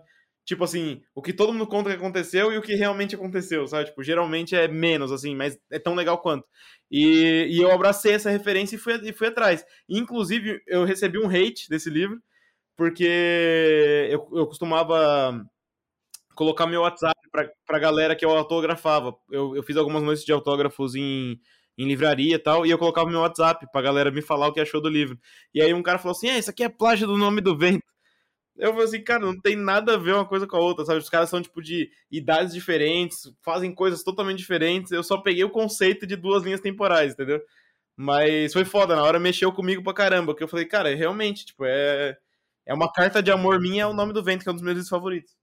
[0.50, 3.86] Tipo assim, o que todo mundo conta que aconteceu e o que realmente aconteceu, sabe?
[3.86, 6.44] Tipo, geralmente é menos, assim, mas é tão legal quanto.
[6.90, 9.64] E, e eu abracei essa referência e fui, e fui atrás.
[9.88, 12.20] Inclusive, eu recebi um hate desse livro
[12.76, 13.06] porque
[14.10, 15.40] eu, eu costumava
[16.34, 19.16] colocar meu WhatsApp pra, pra galera que eu autografava.
[19.30, 21.40] Eu, eu fiz algumas noites de autógrafos em,
[21.78, 24.60] em livraria e tal, e eu colocava meu WhatsApp pra galera me falar o que
[24.60, 25.16] achou do livro.
[25.54, 27.86] E aí um cara falou assim: é, isso aqui é plágio do nome do vento.
[28.60, 31.00] Eu falei assim, cara, não tem nada a ver uma coisa com a outra, sabe?
[31.00, 34.92] Os caras são, tipo, de idades diferentes, fazem coisas totalmente diferentes.
[34.92, 37.42] Eu só peguei o conceito de duas linhas temporais, entendeu?
[37.96, 41.64] Mas foi foda, na hora mexeu comigo pra caramba, que eu falei, cara, realmente, tipo,
[41.66, 42.18] é
[42.70, 44.64] é uma carta de amor minha, é o nome do vento, que é um dos
[44.64, 45.36] meus favoritos.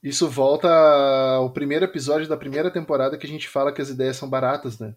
[0.00, 4.16] Isso volta ao primeiro episódio da primeira temporada que a gente fala que as ideias
[4.16, 4.94] são baratas, né?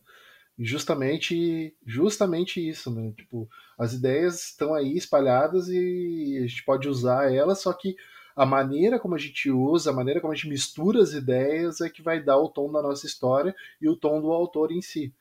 [0.58, 3.14] E justamente, justamente isso, né?
[3.16, 7.96] Tipo, as ideias estão aí espalhadas e a gente pode usar elas, só que
[8.36, 11.90] a maneira como a gente usa, a maneira como a gente mistura as ideias é
[11.90, 15.14] que vai dar o tom da nossa história e o tom do autor em si.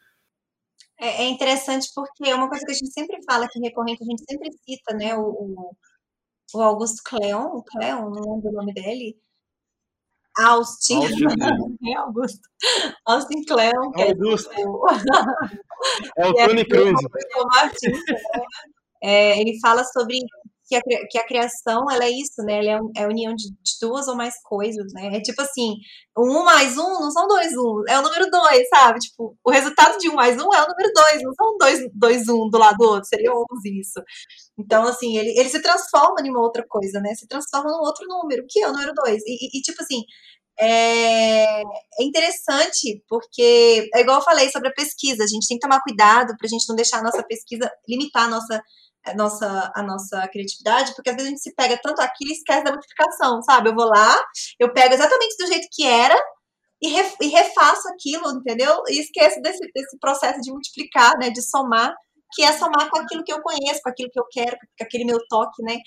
[0.99, 4.07] É, é interessante porque é uma coisa que a gente sempre fala, que recorrente, a
[4.07, 5.77] gente sempre cita, né, o, o
[6.55, 9.18] o Augusto Cleon, Cleon, não lembro o nome dele.
[10.38, 10.96] Austin.
[10.99, 11.27] Austin.
[11.87, 12.40] é Augusto.
[13.07, 13.92] Austin Cleon.
[13.96, 14.51] É Augusto.
[14.53, 14.62] É,
[16.22, 17.01] é o Tony Cruz.
[19.03, 20.18] É, ele fala sobre
[20.66, 22.59] que a, que a criação ela é isso, né?
[22.59, 25.16] Ela é, é a união de, de, duas ou mais coisas, né?
[25.16, 25.76] É tipo assim,
[26.18, 28.98] um mais um não são dois um, é o número dois, sabe?
[28.98, 32.29] Tipo, o resultado de um mais um é o número dois, não são dois, dois
[32.29, 34.02] um do lado do outro, seria onze isso.
[34.59, 37.14] Então, assim, ele, ele se transforma em uma outra coisa, né?
[37.14, 39.22] Se transforma num outro número, que é o número dois.
[39.26, 40.02] E, e, e tipo assim,
[40.59, 41.64] é, é,
[42.00, 46.35] interessante porque, é igual eu falei sobre a pesquisa, a gente tem que tomar cuidado
[46.37, 48.62] para a gente não deixar a nossa pesquisa limitar a nossa
[49.06, 52.32] a nossa, a nossa criatividade, porque às vezes a gente se pega tanto aqui e
[52.32, 53.70] esquece da multiplicação, sabe?
[53.70, 54.20] Eu vou lá,
[54.58, 56.16] eu pego exatamente do jeito que era
[56.82, 56.88] e,
[57.20, 58.82] e refaço aquilo, entendeu?
[58.88, 61.30] E esqueço desse, desse processo de multiplicar, né?
[61.30, 61.94] De somar,
[62.32, 65.04] que é somar com aquilo que eu conheço, com aquilo que eu quero, com aquele
[65.04, 65.78] meu toque, né?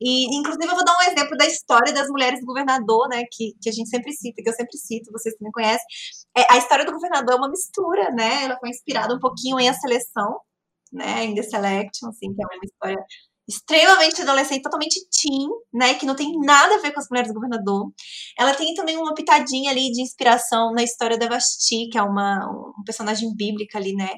[0.00, 3.22] E, inclusive, eu vou dar um exemplo da história das mulheres do governador, né?
[3.32, 5.86] Que, que a gente sempre cita, que eu sempre cito, vocês também conhecem.
[6.36, 8.44] É, a história do governador é uma mistura, né?
[8.44, 10.38] Ela foi inspirada um pouquinho em A Seleção,
[10.92, 13.04] né, em The Selection, assim, que é uma história
[13.48, 17.34] extremamente adolescente, totalmente teen, né, que não tem nada a ver com as mulheres do
[17.34, 17.92] governador.
[18.38, 22.44] Ela tem também uma pitadinha ali de inspiração na história da Vasti, que é uma
[22.78, 24.10] um personagem bíblica ali, né,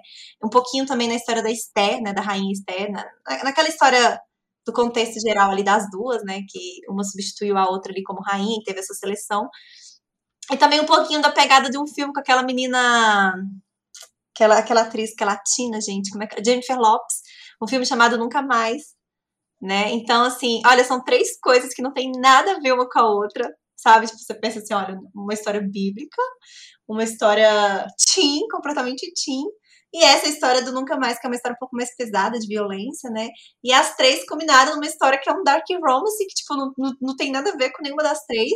[0.43, 3.05] um pouquinho também na história da Esther, né, da rainha Esther, na,
[3.45, 4.19] naquela história
[4.67, 8.59] do contexto geral ali das duas, né, que uma substituiu a outra ali como rainha
[8.61, 9.49] e teve essa seleção.
[10.51, 13.35] E também um pouquinho da pegada de um filme com aquela menina
[14.39, 17.17] aquela, aquela atriz que é latina, gente, como é que Jennifer Lopes,
[17.61, 18.95] um filme chamado Nunca Mais,
[19.61, 19.91] né?
[19.91, 23.11] Então, assim, olha, são três coisas que não tem nada a ver uma com a
[23.11, 24.07] outra, sabe?
[24.07, 26.23] Tipo, você pensa assim, olha, uma história bíblica,
[26.87, 29.45] uma história teen, completamente teen,
[29.93, 32.47] e essa história do Nunca Mais, que é uma história um pouco mais pesada de
[32.47, 33.29] violência, né?
[33.65, 36.93] E as três combinaram numa história que é um dark romance, que, tipo, não, não,
[37.01, 38.53] não tem nada a ver com nenhuma das três,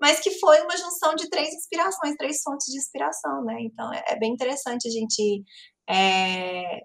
[0.00, 3.56] mas que foi uma junção de três inspirações, três fontes de inspiração, né?
[3.60, 5.44] Então é, é bem interessante a gente
[5.88, 6.80] é,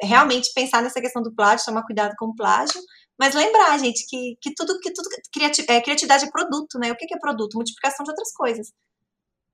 [0.00, 2.80] realmente pensar nessa questão do plágio, tomar cuidado com o plágio,
[3.18, 6.92] mas lembrar, gente, que, que tudo que tudo criati é, criatividade é produto, né?
[6.92, 7.54] O que é produto?
[7.54, 8.68] Multiplicação de outras coisas.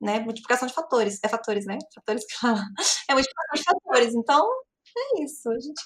[0.00, 0.18] Né?
[0.20, 1.20] Multiplicação de fatores.
[1.24, 1.78] É fatores, né?
[1.94, 2.60] Fatores que fala.
[3.08, 4.14] É multiplicação de fatores.
[4.14, 4.48] Então,
[4.96, 5.48] é isso.
[5.48, 5.82] A gente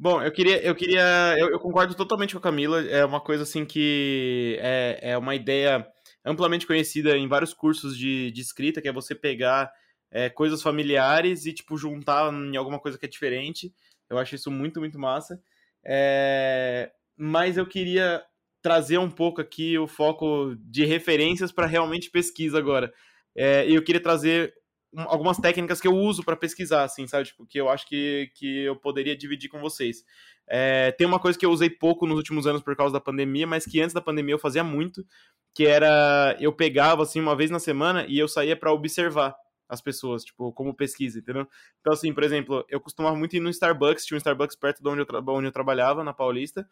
[0.00, 2.80] Bom, eu queria, eu queria, eu, eu, concordo totalmente com a Camila.
[2.86, 5.84] É uma coisa assim que é, é uma ideia
[6.24, 9.70] amplamente conhecida em vários cursos de, de escrita, que é você pegar
[10.10, 13.72] é, coisas familiares e, tipo, juntar em alguma coisa que é diferente.
[14.08, 15.40] Eu acho isso muito, muito massa.
[15.84, 18.22] É, mas eu queria
[18.60, 22.92] trazer um pouco aqui o foco de referências para realmente pesquisa agora.
[23.34, 24.54] É, e eu queria trazer
[24.96, 27.26] algumas técnicas que eu uso para pesquisar, assim, sabe?
[27.26, 30.04] Tipo, que eu acho que, que eu poderia dividir com vocês.
[30.48, 33.46] É, tem uma coisa que eu usei pouco nos últimos anos por causa da pandemia,
[33.46, 35.04] mas que antes da pandemia eu fazia muito,
[35.54, 39.36] que era eu pegava assim uma vez na semana e eu saía para observar
[39.68, 41.46] as pessoas, tipo, como pesquisa, entendeu?
[41.80, 44.88] Então, assim, por exemplo, eu costumava muito ir no Starbucks, tinha um Starbucks perto de
[44.88, 46.66] onde eu, onde eu trabalhava, na Paulista,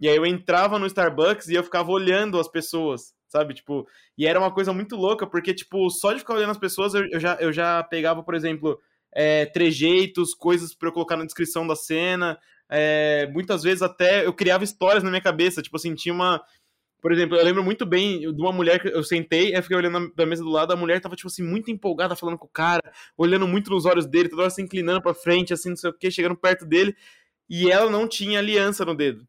[0.00, 3.54] e aí eu entrava no Starbucks e eu ficava olhando as pessoas, sabe?
[3.54, 3.86] Tipo,
[4.18, 7.06] e era uma coisa muito louca, porque, tipo, só de ficar olhando as pessoas, eu,
[7.06, 8.78] eu já, eu já pegava, por exemplo,
[9.12, 12.38] é, trejeitos, coisas para eu colocar na descrição da cena,
[12.68, 16.42] é, muitas vezes até eu criava histórias na minha cabeça, tipo assim, tinha uma,
[17.00, 20.12] por exemplo, eu lembro muito bem de uma mulher que eu sentei, eu fiquei olhando
[20.14, 22.92] da mesa do lado, a mulher tava, tipo assim, muito empolgada falando com o cara,
[23.16, 25.94] olhando muito nos olhos dele, toda hora se inclinando pra frente, assim, não sei o
[25.94, 26.94] que, chegando perto dele,
[27.48, 29.26] e ela não tinha aliança no dedo.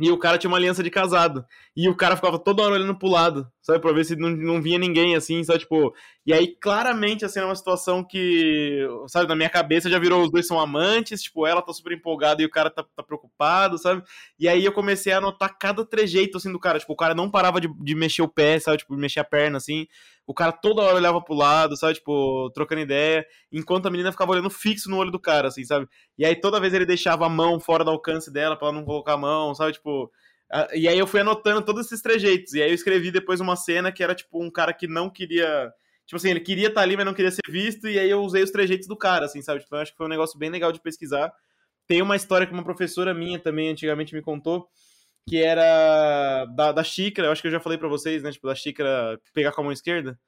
[0.00, 1.44] E o cara tinha uma aliança de casado.
[1.76, 3.80] E o cara ficava toda hora olhando pro lado, sabe?
[3.80, 5.60] Pra ver se não, não vinha ninguém, assim, sabe?
[5.60, 5.94] Tipo.
[6.26, 10.30] E aí, claramente, assim, é uma situação que, sabe, na minha cabeça já virou os
[10.30, 14.02] dois são amantes, tipo, ela tá super empolgada e o cara tá, tá preocupado, sabe?
[14.38, 16.78] E aí eu comecei a anotar cada trejeito, assim, do cara.
[16.78, 18.78] Tipo, o cara não parava de, de mexer o pé, sabe?
[18.78, 19.86] Tipo, mexer a perna, assim.
[20.26, 21.94] O cara toda hora olhava pro lado, sabe?
[21.94, 25.88] Tipo, trocando ideia, enquanto a menina ficava olhando fixo no olho do cara, assim, sabe?
[26.16, 28.84] E aí toda vez ele deixava a mão fora do alcance dela pra ela não
[28.84, 29.72] colocar a mão, sabe?
[29.72, 30.10] Tipo.
[30.74, 32.54] E aí eu fui anotando todos esses trejeitos.
[32.54, 35.72] E aí eu escrevi depois uma cena que era, tipo, um cara que não queria.
[36.06, 37.88] Tipo assim, ele queria estar tá ali, mas não queria ser visto.
[37.88, 39.60] E aí eu usei os trejeitos do cara, assim, sabe?
[39.60, 41.32] Tipo, eu acho que foi um negócio bem legal de pesquisar.
[41.86, 44.68] Tem uma história que uma professora minha também antigamente me contou
[45.28, 48.32] que era da, da xícara, eu acho que eu já falei para vocês, né?
[48.32, 50.18] Tipo, da xícara pegar com a mão esquerda.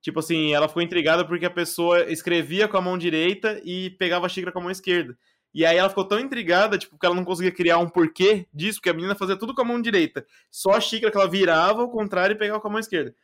[0.00, 4.26] Tipo assim, ela ficou intrigada porque a pessoa escrevia com a mão direita e pegava
[4.26, 5.16] a xícara com a mão esquerda.
[5.54, 8.78] E aí ela ficou tão intrigada, tipo, que ela não conseguia criar um porquê disso,
[8.78, 10.26] porque a menina fazia tudo com a mão direita.
[10.50, 13.14] Só a xícara que ela virava ao contrário e pegava com a mão esquerda.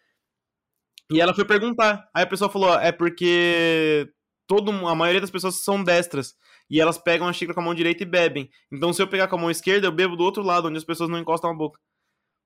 [1.11, 2.09] E ela foi perguntar.
[2.15, 4.09] Aí a pessoa falou: é porque
[4.47, 6.37] todo, a maioria das pessoas são destras.
[6.71, 8.51] E elas pegam a xícara com a mão direita e bebem.
[8.71, 10.85] Então, se eu pegar com a mão esquerda, eu bebo do outro lado, onde as
[10.85, 11.81] pessoas não encostam a boca.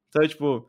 [0.08, 0.68] Então, tipo.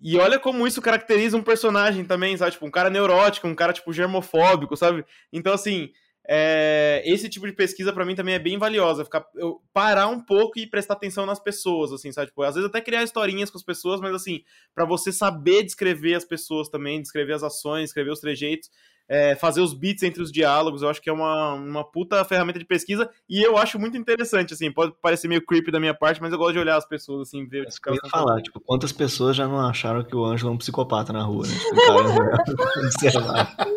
[0.00, 2.52] E olha como isso caracteriza um personagem também, sabe?
[2.52, 5.04] Tipo, um cara neurótico, um cara, tipo, germofóbico, sabe?
[5.32, 5.90] Então, assim,
[6.30, 10.20] é, esse tipo de pesquisa para mim também é bem valiosa, ficar, eu parar um
[10.20, 12.26] pouco e prestar atenção nas pessoas, assim, sabe?
[12.26, 14.42] Tipo, às vezes até criar historinhas com as pessoas, mas assim,
[14.74, 18.70] para você saber descrever as pessoas também, descrever as ações, descrever os trejeitos,
[19.08, 22.58] é, fazer os beats entre os diálogos, eu acho que é uma, uma puta ferramenta
[22.58, 26.20] de pesquisa e eu acho muito interessante, assim, pode parecer meio creepy da minha parte,
[26.20, 28.60] mas eu gosto de olhar as pessoas, assim, ver o que eu ia falar, tipo,
[28.60, 31.54] quantas pessoas já não acharam que o Ângelo é um psicopata na rua, né?
[31.54, 32.02] Tipo, cara,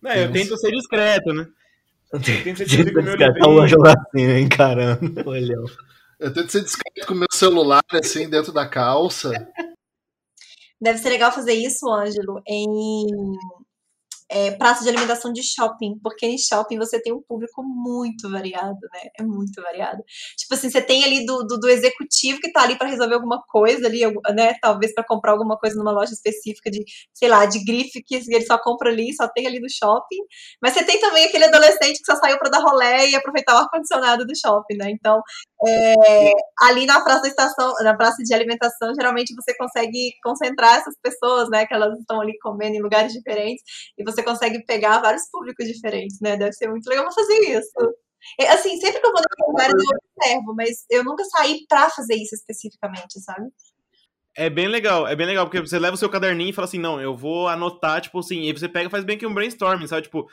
[0.00, 1.48] não, eu tento ser discreto, né?
[2.12, 4.40] Eu tento ser discreto, o Ângelo assim, né?
[4.40, 5.64] encarando, olhão.
[6.20, 9.32] Eu tento ser discreto com o meu celular, assim, dentro da calça.
[10.80, 13.06] Deve ser legal fazer isso, Ângelo, em
[14.30, 18.78] é, praça de alimentação de shopping, porque em shopping você tem um público muito variado,
[18.94, 19.10] né?
[19.18, 20.02] É muito variado.
[20.38, 23.42] Tipo assim, você tem ali do, do, do executivo que tá ali para resolver alguma
[23.48, 24.02] coisa ali,
[24.32, 24.54] né?
[24.62, 28.46] Talvez para comprar alguma coisa numa loja específica de, sei lá, de grife que ele
[28.46, 30.22] só compra ali, só tem ali no shopping.
[30.62, 33.58] Mas você tem também aquele adolescente que só saiu para dar rolé e aproveitar o
[33.58, 34.90] ar-condicionado do shopping, né?
[34.92, 35.20] Então,
[35.66, 36.32] é,
[36.62, 41.50] ali na praça da estação, na praça de alimentação, geralmente você consegue concentrar essas pessoas,
[41.50, 41.66] né?
[41.66, 43.62] Que elas estão ali comendo em lugares diferentes
[43.98, 46.36] e você consegue pegar vários públicos diferentes, né?
[46.36, 47.94] Deve ser muito legal fazer isso.
[48.38, 51.88] É, assim, sempre que eu vou nesses lugares eu observo, mas eu nunca saí para
[51.90, 53.48] fazer isso especificamente, sabe?
[54.36, 56.78] É bem legal, é bem legal, porque você leva o seu caderninho e fala assim,
[56.78, 60.02] não, eu vou anotar, tipo assim, e você pega faz bem que um brainstorming, sabe?
[60.02, 60.26] Tipo,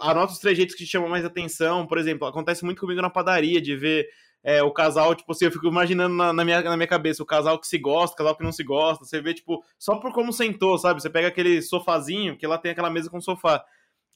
[0.00, 3.60] anota os trejeitos que te chamam mais atenção, por exemplo, acontece muito comigo na padaria,
[3.60, 4.08] de ver
[4.46, 7.26] é, o casal, tipo assim, eu fico imaginando na, na, minha, na minha cabeça o
[7.26, 10.12] casal que se gosta, o casal que não se gosta, você vê, tipo, só por
[10.12, 11.02] como sentou, sabe?
[11.02, 13.64] Você pega aquele sofazinho, que lá tem aquela mesa com sofá.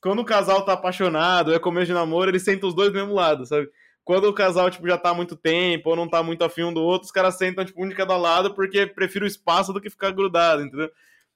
[0.00, 3.12] Quando o casal tá apaixonado, é começo de namoro, eles sentam os dois do mesmo
[3.12, 3.68] lado, sabe?
[4.04, 6.72] Quando o casal, tipo, já tá há muito tempo, ou não tá muito afim um
[6.72, 9.80] do outro, os caras sentam, tipo, um de cada lado, porque prefiro o espaço do
[9.80, 10.92] que ficar grudado, entendeu?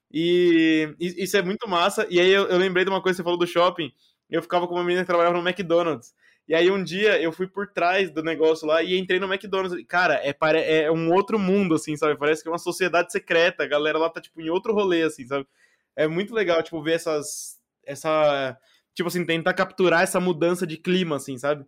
[0.09, 2.07] E isso é muito massa.
[2.09, 3.91] E aí eu, eu lembrei de uma coisa que você falou do shopping.
[4.29, 6.13] Eu ficava com uma menina que trabalhava no McDonald's.
[6.47, 9.83] E aí um dia eu fui por trás do negócio lá e entrei no McDonald's.
[9.87, 12.17] Cara, é, é um outro mundo, assim, sabe?
[12.17, 13.63] Parece que é uma sociedade secreta.
[13.63, 15.47] A galera lá tá, tipo, em outro rolê, assim, sabe?
[15.95, 17.59] É muito legal, tipo, ver essas.
[17.85, 18.57] Essa.
[18.93, 21.65] Tipo assim, tentar capturar essa mudança de clima, assim, sabe?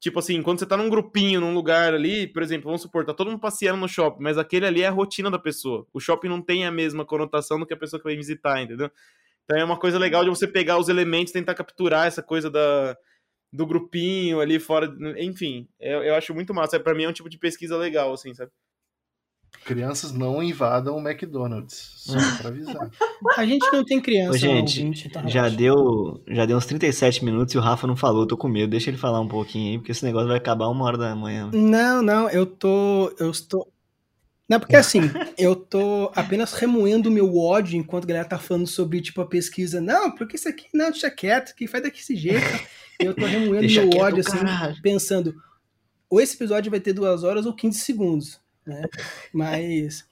[0.00, 3.12] Tipo assim, quando você tá num grupinho, num lugar ali, por exemplo, vamos supor, tá
[3.12, 5.86] todo mundo passeando no shopping, mas aquele ali é a rotina da pessoa.
[5.92, 8.90] O shopping não tem a mesma conotação do que a pessoa que vai visitar, entendeu?
[9.44, 12.96] Então é uma coisa legal de você pegar os elementos, tentar capturar essa coisa da,
[13.52, 14.92] do grupinho ali fora.
[15.18, 16.78] Enfim, eu, eu acho muito massa.
[16.78, 18.50] Para mim é um tipo de pesquisa legal, assim, sabe?
[19.64, 22.90] Crianças não invadam o McDonald's, só pra avisar.
[23.36, 24.32] A gente não tem criança.
[24.32, 27.96] Ô, gente, ouvinte, tá já, deu, já deu uns 37 minutos e o Rafa não
[27.96, 28.70] falou, tô com medo.
[28.70, 31.50] Deixa ele falar um pouquinho aí, porque esse negócio vai acabar uma hora da manhã.
[31.52, 33.12] Não, não, eu tô.
[33.18, 33.70] Eu estou.
[34.50, 35.02] Não, porque assim,
[35.38, 39.26] eu tô apenas remoendo o meu ódio enquanto a galera tá falando sobre, tipo, a
[39.26, 39.80] pesquisa.
[39.80, 42.44] Não, porque isso aqui não, deixa quieto, que faz desse jeito.
[42.98, 44.82] Eu tô remoendo deixa meu ódio, assim, caralho.
[44.82, 45.40] pensando,
[46.08, 48.82] ou esse episódio vai ter duas horas ou 15 segundos, né?
[49.32, 50.04] Mas,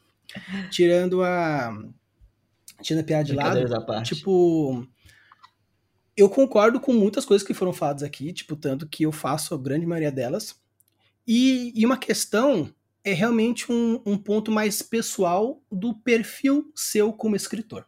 [0.71, 1.77] tirando a...
[2.81, 3.61] Tirando a piada de lado,
[4.05, 4.87] tipo...
[6.17, 9.59] Eu concordo com muitas coisas que foram faladas aqui, tipo, tanto que eu faço a
[9.59, 10.55] grande maioria delas.
[11.27, 12.73] E, e uma questão
[13.09, 17.87] é realmente um, um ponto mais pessoal do perfil seu como escritor.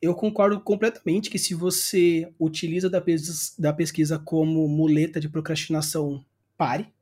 [0.00, 6.24] Eu concordo completamente que se você utiliza da pesquisa, da pesquisa como muleta de procrastinação,
[6.56, 6.92] pare.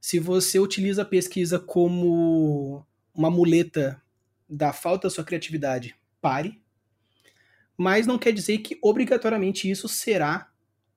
[0.00, 4.00] Se você utiliza a pesquisa como uma muleta
[4.48, 6.60] da falta da sua criatividade, pare.
[7.76, 10.50] Mas não quer dizer que obrigatoriamente isso será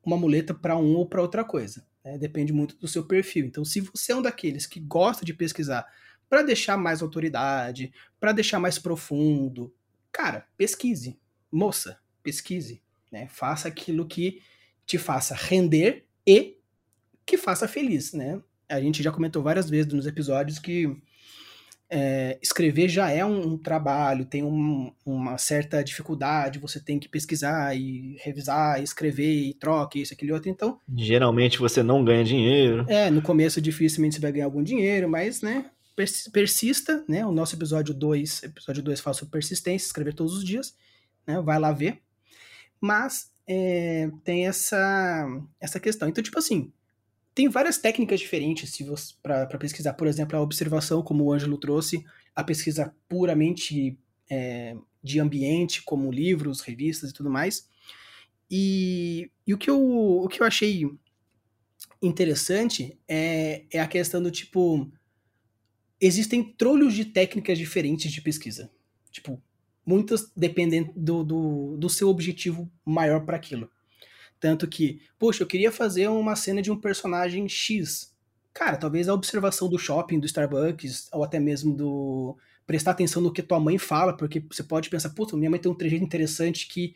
[0.04, 1.86] uma muleta para um ou para outra coisa.
[2.04, 2.18] Né?
[2.18, 3.46] Depende muito do seu perfil.
[3.46, 5.86] Então, se você é um daqueles que gosta de pesquisar
[6.30, 9.74] para deixar mais autoridade, para deixar mais profundo,
[10.12, 11.20] cara, pesquise.
[11.52, 12.82] Moça, pesquise.
[13.12, 13.28] Né?
[13.28, 14.42] Faça aquilo que
[14.86, 16.58] te faça render e
[17.26, 18.14] que faça feliz.
[18.14, 18.42] Né?
[18.68, 21.02] A gente já comentou várias vezes nos episódios que
[21.96, 27.08] é, escrever já é um, um trabalho, tem um, uma certa dificuldade, você tem que
[27.08, 30.80] pesquisar e revisar, e escrever e troca, isso, aquele outro, então...
[30.98, 32.84] Geralmente você não ganha dinheiro.
[32.90, 35.66] É, no começo dificilmente você vai ganhar algum dinheiro, mas, né,
[36.32, 40.76] persista, né, o nosso episódio 2, episódio 2 fala sobre persistência, escrever todos os dias,
[41.28, 42.00] né, vai lá ver,
[42.82, 45.28] mas é, tem essa,
[45.62, 46.10] essa questão.
[46.10, 46.74] Então, tipo assim,
[47.34, 48.78] tem várias técnicas diferentes
[49.22, 49.94] para pesquisar.
[49.94, 52.04] Por exemplo, a observação, como o Ângelo trouxe,
[52.36, 53.98] a pesquisa puramente
[54.30, 57.68] é, de ambiente, como livros, revistas e tudo mais.
[58.50, 60.86] E, e o, que eu, o que eu achei
[62.02, 64.92] interessante é, é a questão do tipo.
[66.00, 68.70] Existem trolhos de técnicas diferentes de pesquisa.
[69.10, 69.42] Tipo,
[69.86, 73.70] muitas dependendo do, do, do seu objetivo maior para aquilo.
[74.44, 78.14] Tanto que, poxa, eu queria fazer uma cena de um personagem X.
[78.54, 82.38] Cara, talvez a observação do shopping, do Starbucks, ou até mesmo do.
[82.68, 85.72] prestar atenção no que tua mãe fala, porque você pode pensar, puta, minha mãe tem
[85.72, 86.94] um trejeito interessante que,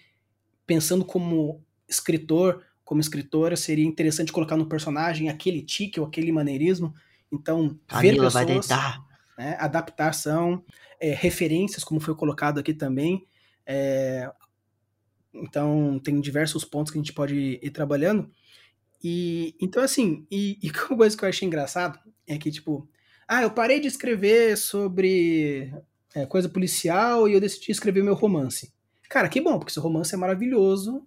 [0.66, 6.94] pensando como escritor, como escritora, seria interessante colocar no personagem aquele tique ou aquele maneirismo.
[7.32, 9.06] Então, Camila ver pessoas, vai deitar.
[9.38, 10.66] Né, adaptação,
[11.00, 13.26] é, referências, como foi colocado aqui também.
[13.66, 14.30] É,
[15.34, 18.30] então, tem diversos pontos que a gente pode ir trabalhando.
[19.04, 22.88] E então, assim, e, e uma coisa que eu achei engraçado é que, tipo,
[23.28, 25.74] ah, eu parei de escrever sobre
[26.16, 28.74] é, coisa policial e eu decidi escrever meu romance.
[29.10, 31.06] Cara, que bom, porque seu romance é maravilhoso.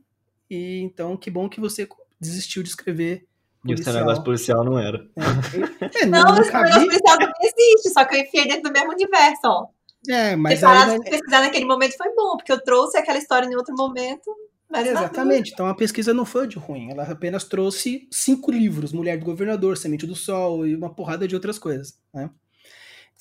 [0.49, 3.27] E então, que bom que você desistiu de escrever.
[3.62, 3.77] Policial.
[3.77, 5.07] E o seu negócio policial não era.
[5.16, 8.73] É, é, não, não, esse negócio policial não existe, só que eu enfiei dentro do
[8.73, 9.66] mesmo universo, ó.
[10.09, 10.61] É, mas.
[10.61, 13.75] Ter parado de pesquisar naquele momento foi bom, porque eu trouxe aquela história em outro
[13.75, 14.35] momento.
[14.71, 15.51] Mas Exatamente.
[15.53, 16.91] Então a pesquisa não foi de ruim.
[16.91, 21.35] Ela apenas trouxe cinco livros: Mulher do Governador, Semente do Sol e uma porrada de
[21.35, 21.99] outras coisas.
[22.15, 22.31] Né?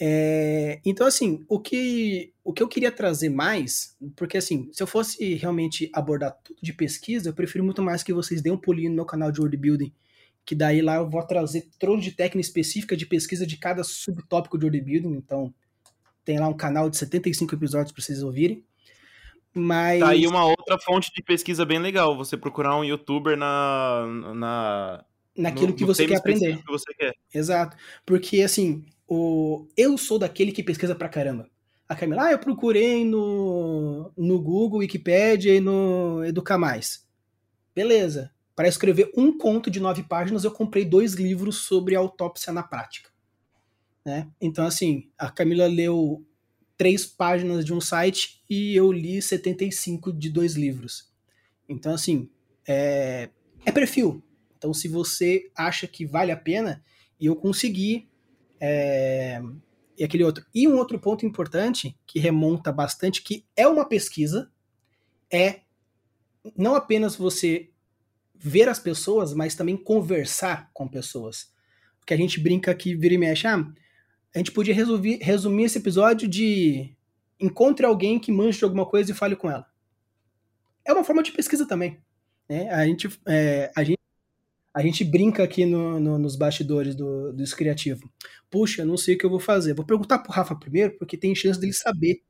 [0.02, 4.88] É, então, assim, o que, o que eu queria trazer mais, porque assim, se eu
[4.88, 8.90] fosse realmente abordar tudo de pesquisa, eu prefiro muito mais que vocês deem um pulinho
[8.92, 9.94] no meu canal de Word Building,
[10.46, 14.58] que daí lá eu vou trazer trono de técnica específica de pesquisa de cada subtópico
[14.58, 15.16] de Word Building.
[15.18, 15.54] Então,
[16.24, 18.64] Tem lá um canal de 75 episódios para vocês ouvirem.
[19.54, 20.00] Mas.
[20.00, 22.16] Tá aí uma outra fonte de pesquisa bem legal.
[22.18, 24.06] Você procurar um youtuber na.
[24.36, 25.06] na
[25.36, 26.58] naquilo no, que você quer aprender.
[26.58, 27.14] que você quer.
[27.34, 27.78] Exato.
[28.06, 29.68] Porque, assim, o...
[29.76, 31.50] eu sou daquele que pesquisa pra caramba.
[31.88, 37.08] A Camila, ah, eu procurei no, no Google, Wikipedia e no Educar Mais.
[37.74, 38.32] Beleza.
[38.56, 43.10] Para escrever um conto de nove páginas, eu comprei dois livros sobre autópsia na prática.
[44.10, 44.28] Né?
[44.42, 46.26] Então, assim, a Camila leu
[46.76, 51.12] três páginas de um site e eu li 75 de dois livros.
[51.68, 52.28] Então, assim,
[52.68, 53.30] é,
[53.64, 54.24] é perfil.
[54.58, 56.84] Então, se você acha que vale a pena,
[57.20, 58.10] e eu consegui.
[58.60, 59.40] É,
[59.96, 60.44] e aquele outro.
[60.56, 64.52] E um outro ponto importante, que remonta bastante, que é uma pesquisa,
[65.32, 65.60] é
[66.58, 67.70] não apenas você
[68.34, 71.54] ver as pessoas, mas também conversar com pessoas.
[72.00, 73.64] Porque a gente brinca que vira e mexe, ah,
[74.34, 76.96] a gente podia resolver, resumir esse episódio de
[77.40, 79.66] encontre alguém que manje de alguma coisa e fale com ela.
[80.86, 82.00] É uma forma de pesquisa também.
[82.48, 82.70] Né?
[82.70, 84.00] A, gente, é, a, gente,
[84.74, 88.12] a gente brinca aqui no, no, nos bastidores do, do Criativo.
[88.50, 89.74] Puxa, não sei o que eu vou fazer.
[89.74, 92.22] Vou perguntar pro Rafa primeiro, porque tem chance dele saber.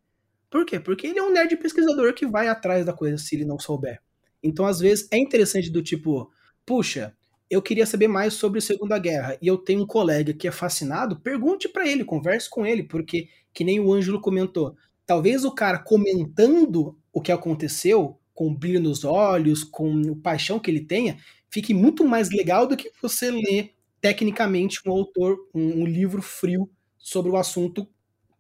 [0.50, 0.80] Por quê?
[0.80, 4.02] Porque ele é um nerd pesquisador que vai atrás da coisa se ele não souber.
[4.42, 6.32] Então, às vezes, é interessante do tipo,
[6.66, 7.16] puxa,
[7.50, 10.52] eu queria saber mais sobre a Segunda Guerra e eu tenho um colega que é
[10.52, 14.76] fascinado, pergunte para ele, converse com ele, porque, que nem o Ângelo comentou,
[15.06, 20.70] talvez o cara comentando o que aconteceu, com brilho nos olhos, com o paixão que
[20.70, 21.18] ele tenha,
[21.50, 26.70] fique muito mais legal do que você ler tecnicamente um autor, um, um livro frio
[26.98, 27.88] sobre o assunto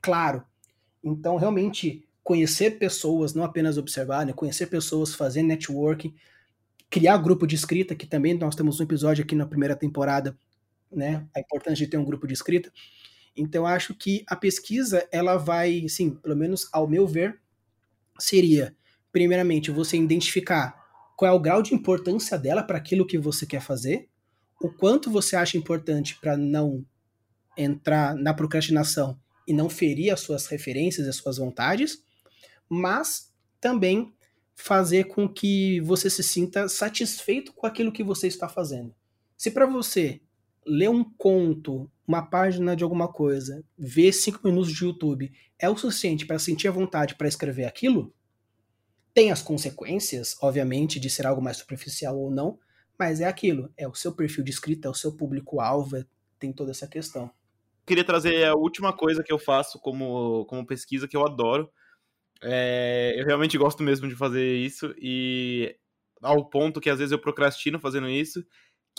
[0.01, 0.43] claro.
[1.03, 4.33] Então, realmente, conhecer pessoas, não apenas observar, né?
[4.33, 6.13] conhecer pessoas, fazer networking,
[6.89, 10.37] criar grupo de escrita, que também nós temos um episódio aqui na primeira temporada,
[10.91, 11.27] né?
[11.35, 12.71] A importância de ter um grupo de escrita.
[13.35, 17.39] Então, acho que a pesquisa, ela vai, sim, pelo menos ao meu ver,
[18.19, 18.75] seria,
[19.11, 20.77] primeiramente, você identificar
[21.15, 24.09] qual é o grau de importância dela para aquilo que você quer fazer,
[24.61, 26.85] o quanto você acha importante para não
[27.57, 32.03] entrar na procrastinação e não ferir as suas referências e as suas vontades,
[32.69, 34.13] mas também
[34.59, 38.93] fazer com que você se sinta satisfeito com aquilo que você está fazendo.
[39.37, 40.21] Se para você
[40.67, 45.77] ler um conto, uma página de alguma coisa, ver cinco minutos de YouTube é o
[45.77, 48.13] suficiente para sentir a vontade para escrever aquilo,
[49.13, 52.59] tem as consequências, obviamente, de ser algo mais superficial ou não,
[52.97, 56.05] mas é aquilo, é o seu perfil de escrita, é o seu público-alvo, é,
[56.37, 57.31] tem toda essa questão.
[57.85, 61.71] Queria trazer a última coisa que eu faço como, como pesquisa que eu adoro,
[62.43, 65.75] é, eu realmente gosto mesmo de fazer isso e
[66.21, 68.43] ao ponto que às vezes eu procrastino fazendo isso,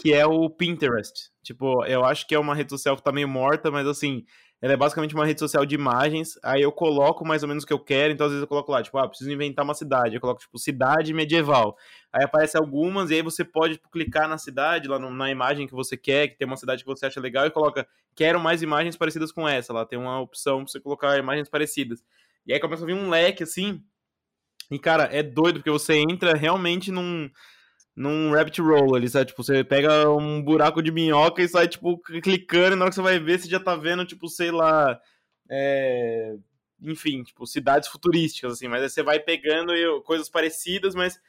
[0.00, 1.30] que é o Pinterest.
[1.42, 4.24] Tipo, eu acho que é uma rede social que tá meio morta, mas assim,
[4.62, 7.66] ela é basicamente uma rede social de imagens, aí eu coloco mais ou menos o
[7.66, 10.14] que eu quero, então às vezes eu coloco lá, tipo, ah, preciso inventar uma cidade,
[10.14, 11.76] eu coloco, tipo, cidade medieval.
[12.12, 15.66] Aí aparece algumas, e aí você pode tipo, clicar na cidade, lá no, na imagem
[15.66, 18.62] que você quer, que tem uma cidade que você acha legal, e coloca, quero mais
[18.62, 22.02] imagens parecidas com essa, lá tem uma opção pra você colocar imagens parecidas.
[22.46, 23.82] E aí começa a vir um leque assim.
[24.70, 27.28] E, cara, é doido, porque você entra realmente num,
[27.96, 29.26] num rabbit roll ali, sabe?
[29.26, 32.94] Tipo, você pega um buraco de minhoca e sai, tipo, clicando, e na hora que
[32.94, 34.98] você vai ver, você já tá vendo, tipo, sei lá.
[35.50, 36.36] É...
[36.82, 39.72] Enfim, tipo, cidades futurísticas, assim, mas aí você vai pegando
[40.02, 41.20] coisas parecidas, mas.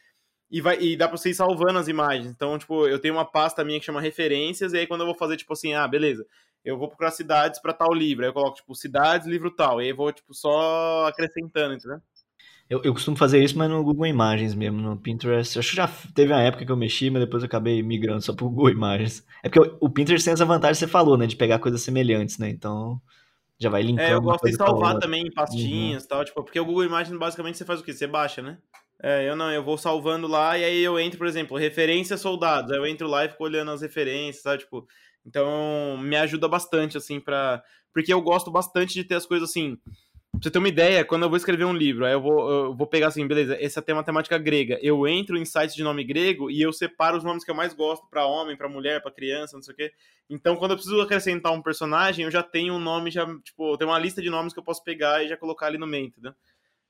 [0.50, 2.28] E, vai, e dá pra você ir salvando as imagens.
[2.28, 5.16] Então, tipo, eu tenho uma pasta minha que chama referências, e aí quando eu vou
[5.16, 6.26] fazer, tipo assim, ah, beleza,
[6.64, 8.24] eu vou procurar cidades para tal livro.
[8.24, 9.82] Aí eu coloco, tipo, cidades, livro tal.
[9.82, 12.00] E aí vou, tipo, só acrescentando, entendeu?
[12.70, 15.60] Eu, eu costumo fazer isso, mas no Google Imagens mesmo, no Pinterest.
[15.60, 18.34] Acho que já teve uma época que eu mexi, mas depois eu acabei migrando só
[18.34, 19.26] pro Google Imagens.
[19.44, 21.28] É porque o, o Pinterest tem essa vantagem que você falou, né?
[21.28, 22.50] De pegar coisas semelhantes, né?
[22.50, 23.02] Então
[23.60, 24.08] já vai linkando.
[24.08, 26.10] É, eu gosto de salvar também em pastinhas e uhum.
[26.10, 26.24] tal.
[26.24, 27.94] Tipo, porque o Google Imagens basicamente você faz o quê?
[27.94, 28.58] Você baixa, né?
[29.04, 32.72] É, eu não, eu vou salvando lá e aí eu entro, por exemplo, referência soldados.
[32.72, 34.60] Aí eu entro lá e fico olhando as referências, sabe?
[34.64, 34.88] Tipo,
[35.26, 37.64] então, me ajuda bastante, assim, para
[37.94, 39.78] Porque eu gosto bastante de ter as coisas assim.
[40.32, 42.76] Pra você ter uma ideia, quando eu vou escrever um livro, aí eu vou, eu
[42.76, 44.80] vou pegar assim, beleza, essa tem uma temática grega.
[44.82, 47.74] Eu entro em sites de nome grego e eu separo os nomes que eu mais
[47.74, 49.92] gosto para homem, para mulher, para criança, não sei o quê.
[50.30, 53.86] Então, quando eu preciso acrescentar um personagem, eu já tenho um nome, já, tipo, tem
[53.86, 56.34] uma lista de nomes que eu posso pegar e já colocar ali no meio, entendeu?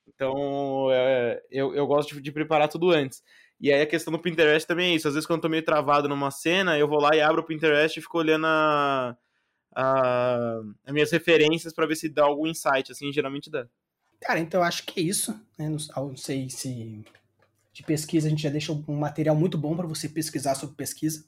[0.07, 3.23] Então, é, eu, eu gosto de, de preparar tudo antes.
[3.61, 5.07] E aí a questão do Pinterest também é isso.
[5.07, 7.45] Às vezes quando eu tô meio travado numa cena, eu vou lá e abro o
[7.45, 9.15] Pinterest e fico olhando a,
[9.75, 13.67] a, as minhas referências para ver se dá algum insight, assim, geralmente dá.
[14.19, 15.31] Cara, então eu acho que é isso.
[15.59, 15.69] Né?
[15.69, 17.05] Não, não sei se
[17.71, 21.23] de pesquisa a gente já deixa um material muito bom para você pesquisar sobre pesquisa.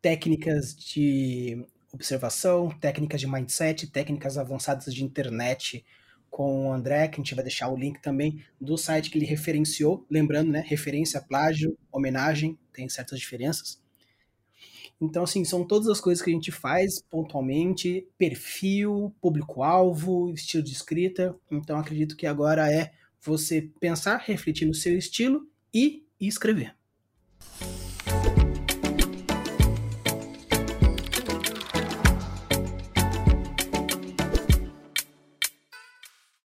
[0.00, 5.84] Técnicas de observação, técnicas de mindset, técnicas avançadas de internet,
[6.30, 9.26] com o André, que a gente vai deixar o link também do site que ele
[9.26, 10.06] referenciou.
[10.08, 10.64] Lembrando, né?
[10.66, 13.80] Referência, plágio, homenagem, tem certas diferenças.
[15.00, 20.72] Então, assim, são todas as coisas que a gente faz pontualmente: perfil, público-alvo, estilo de
[20.72, 21.34] escrita.
[21.50, 26.74] Então, acredito que agora é você pensar, refletir no seu estilo e escrever.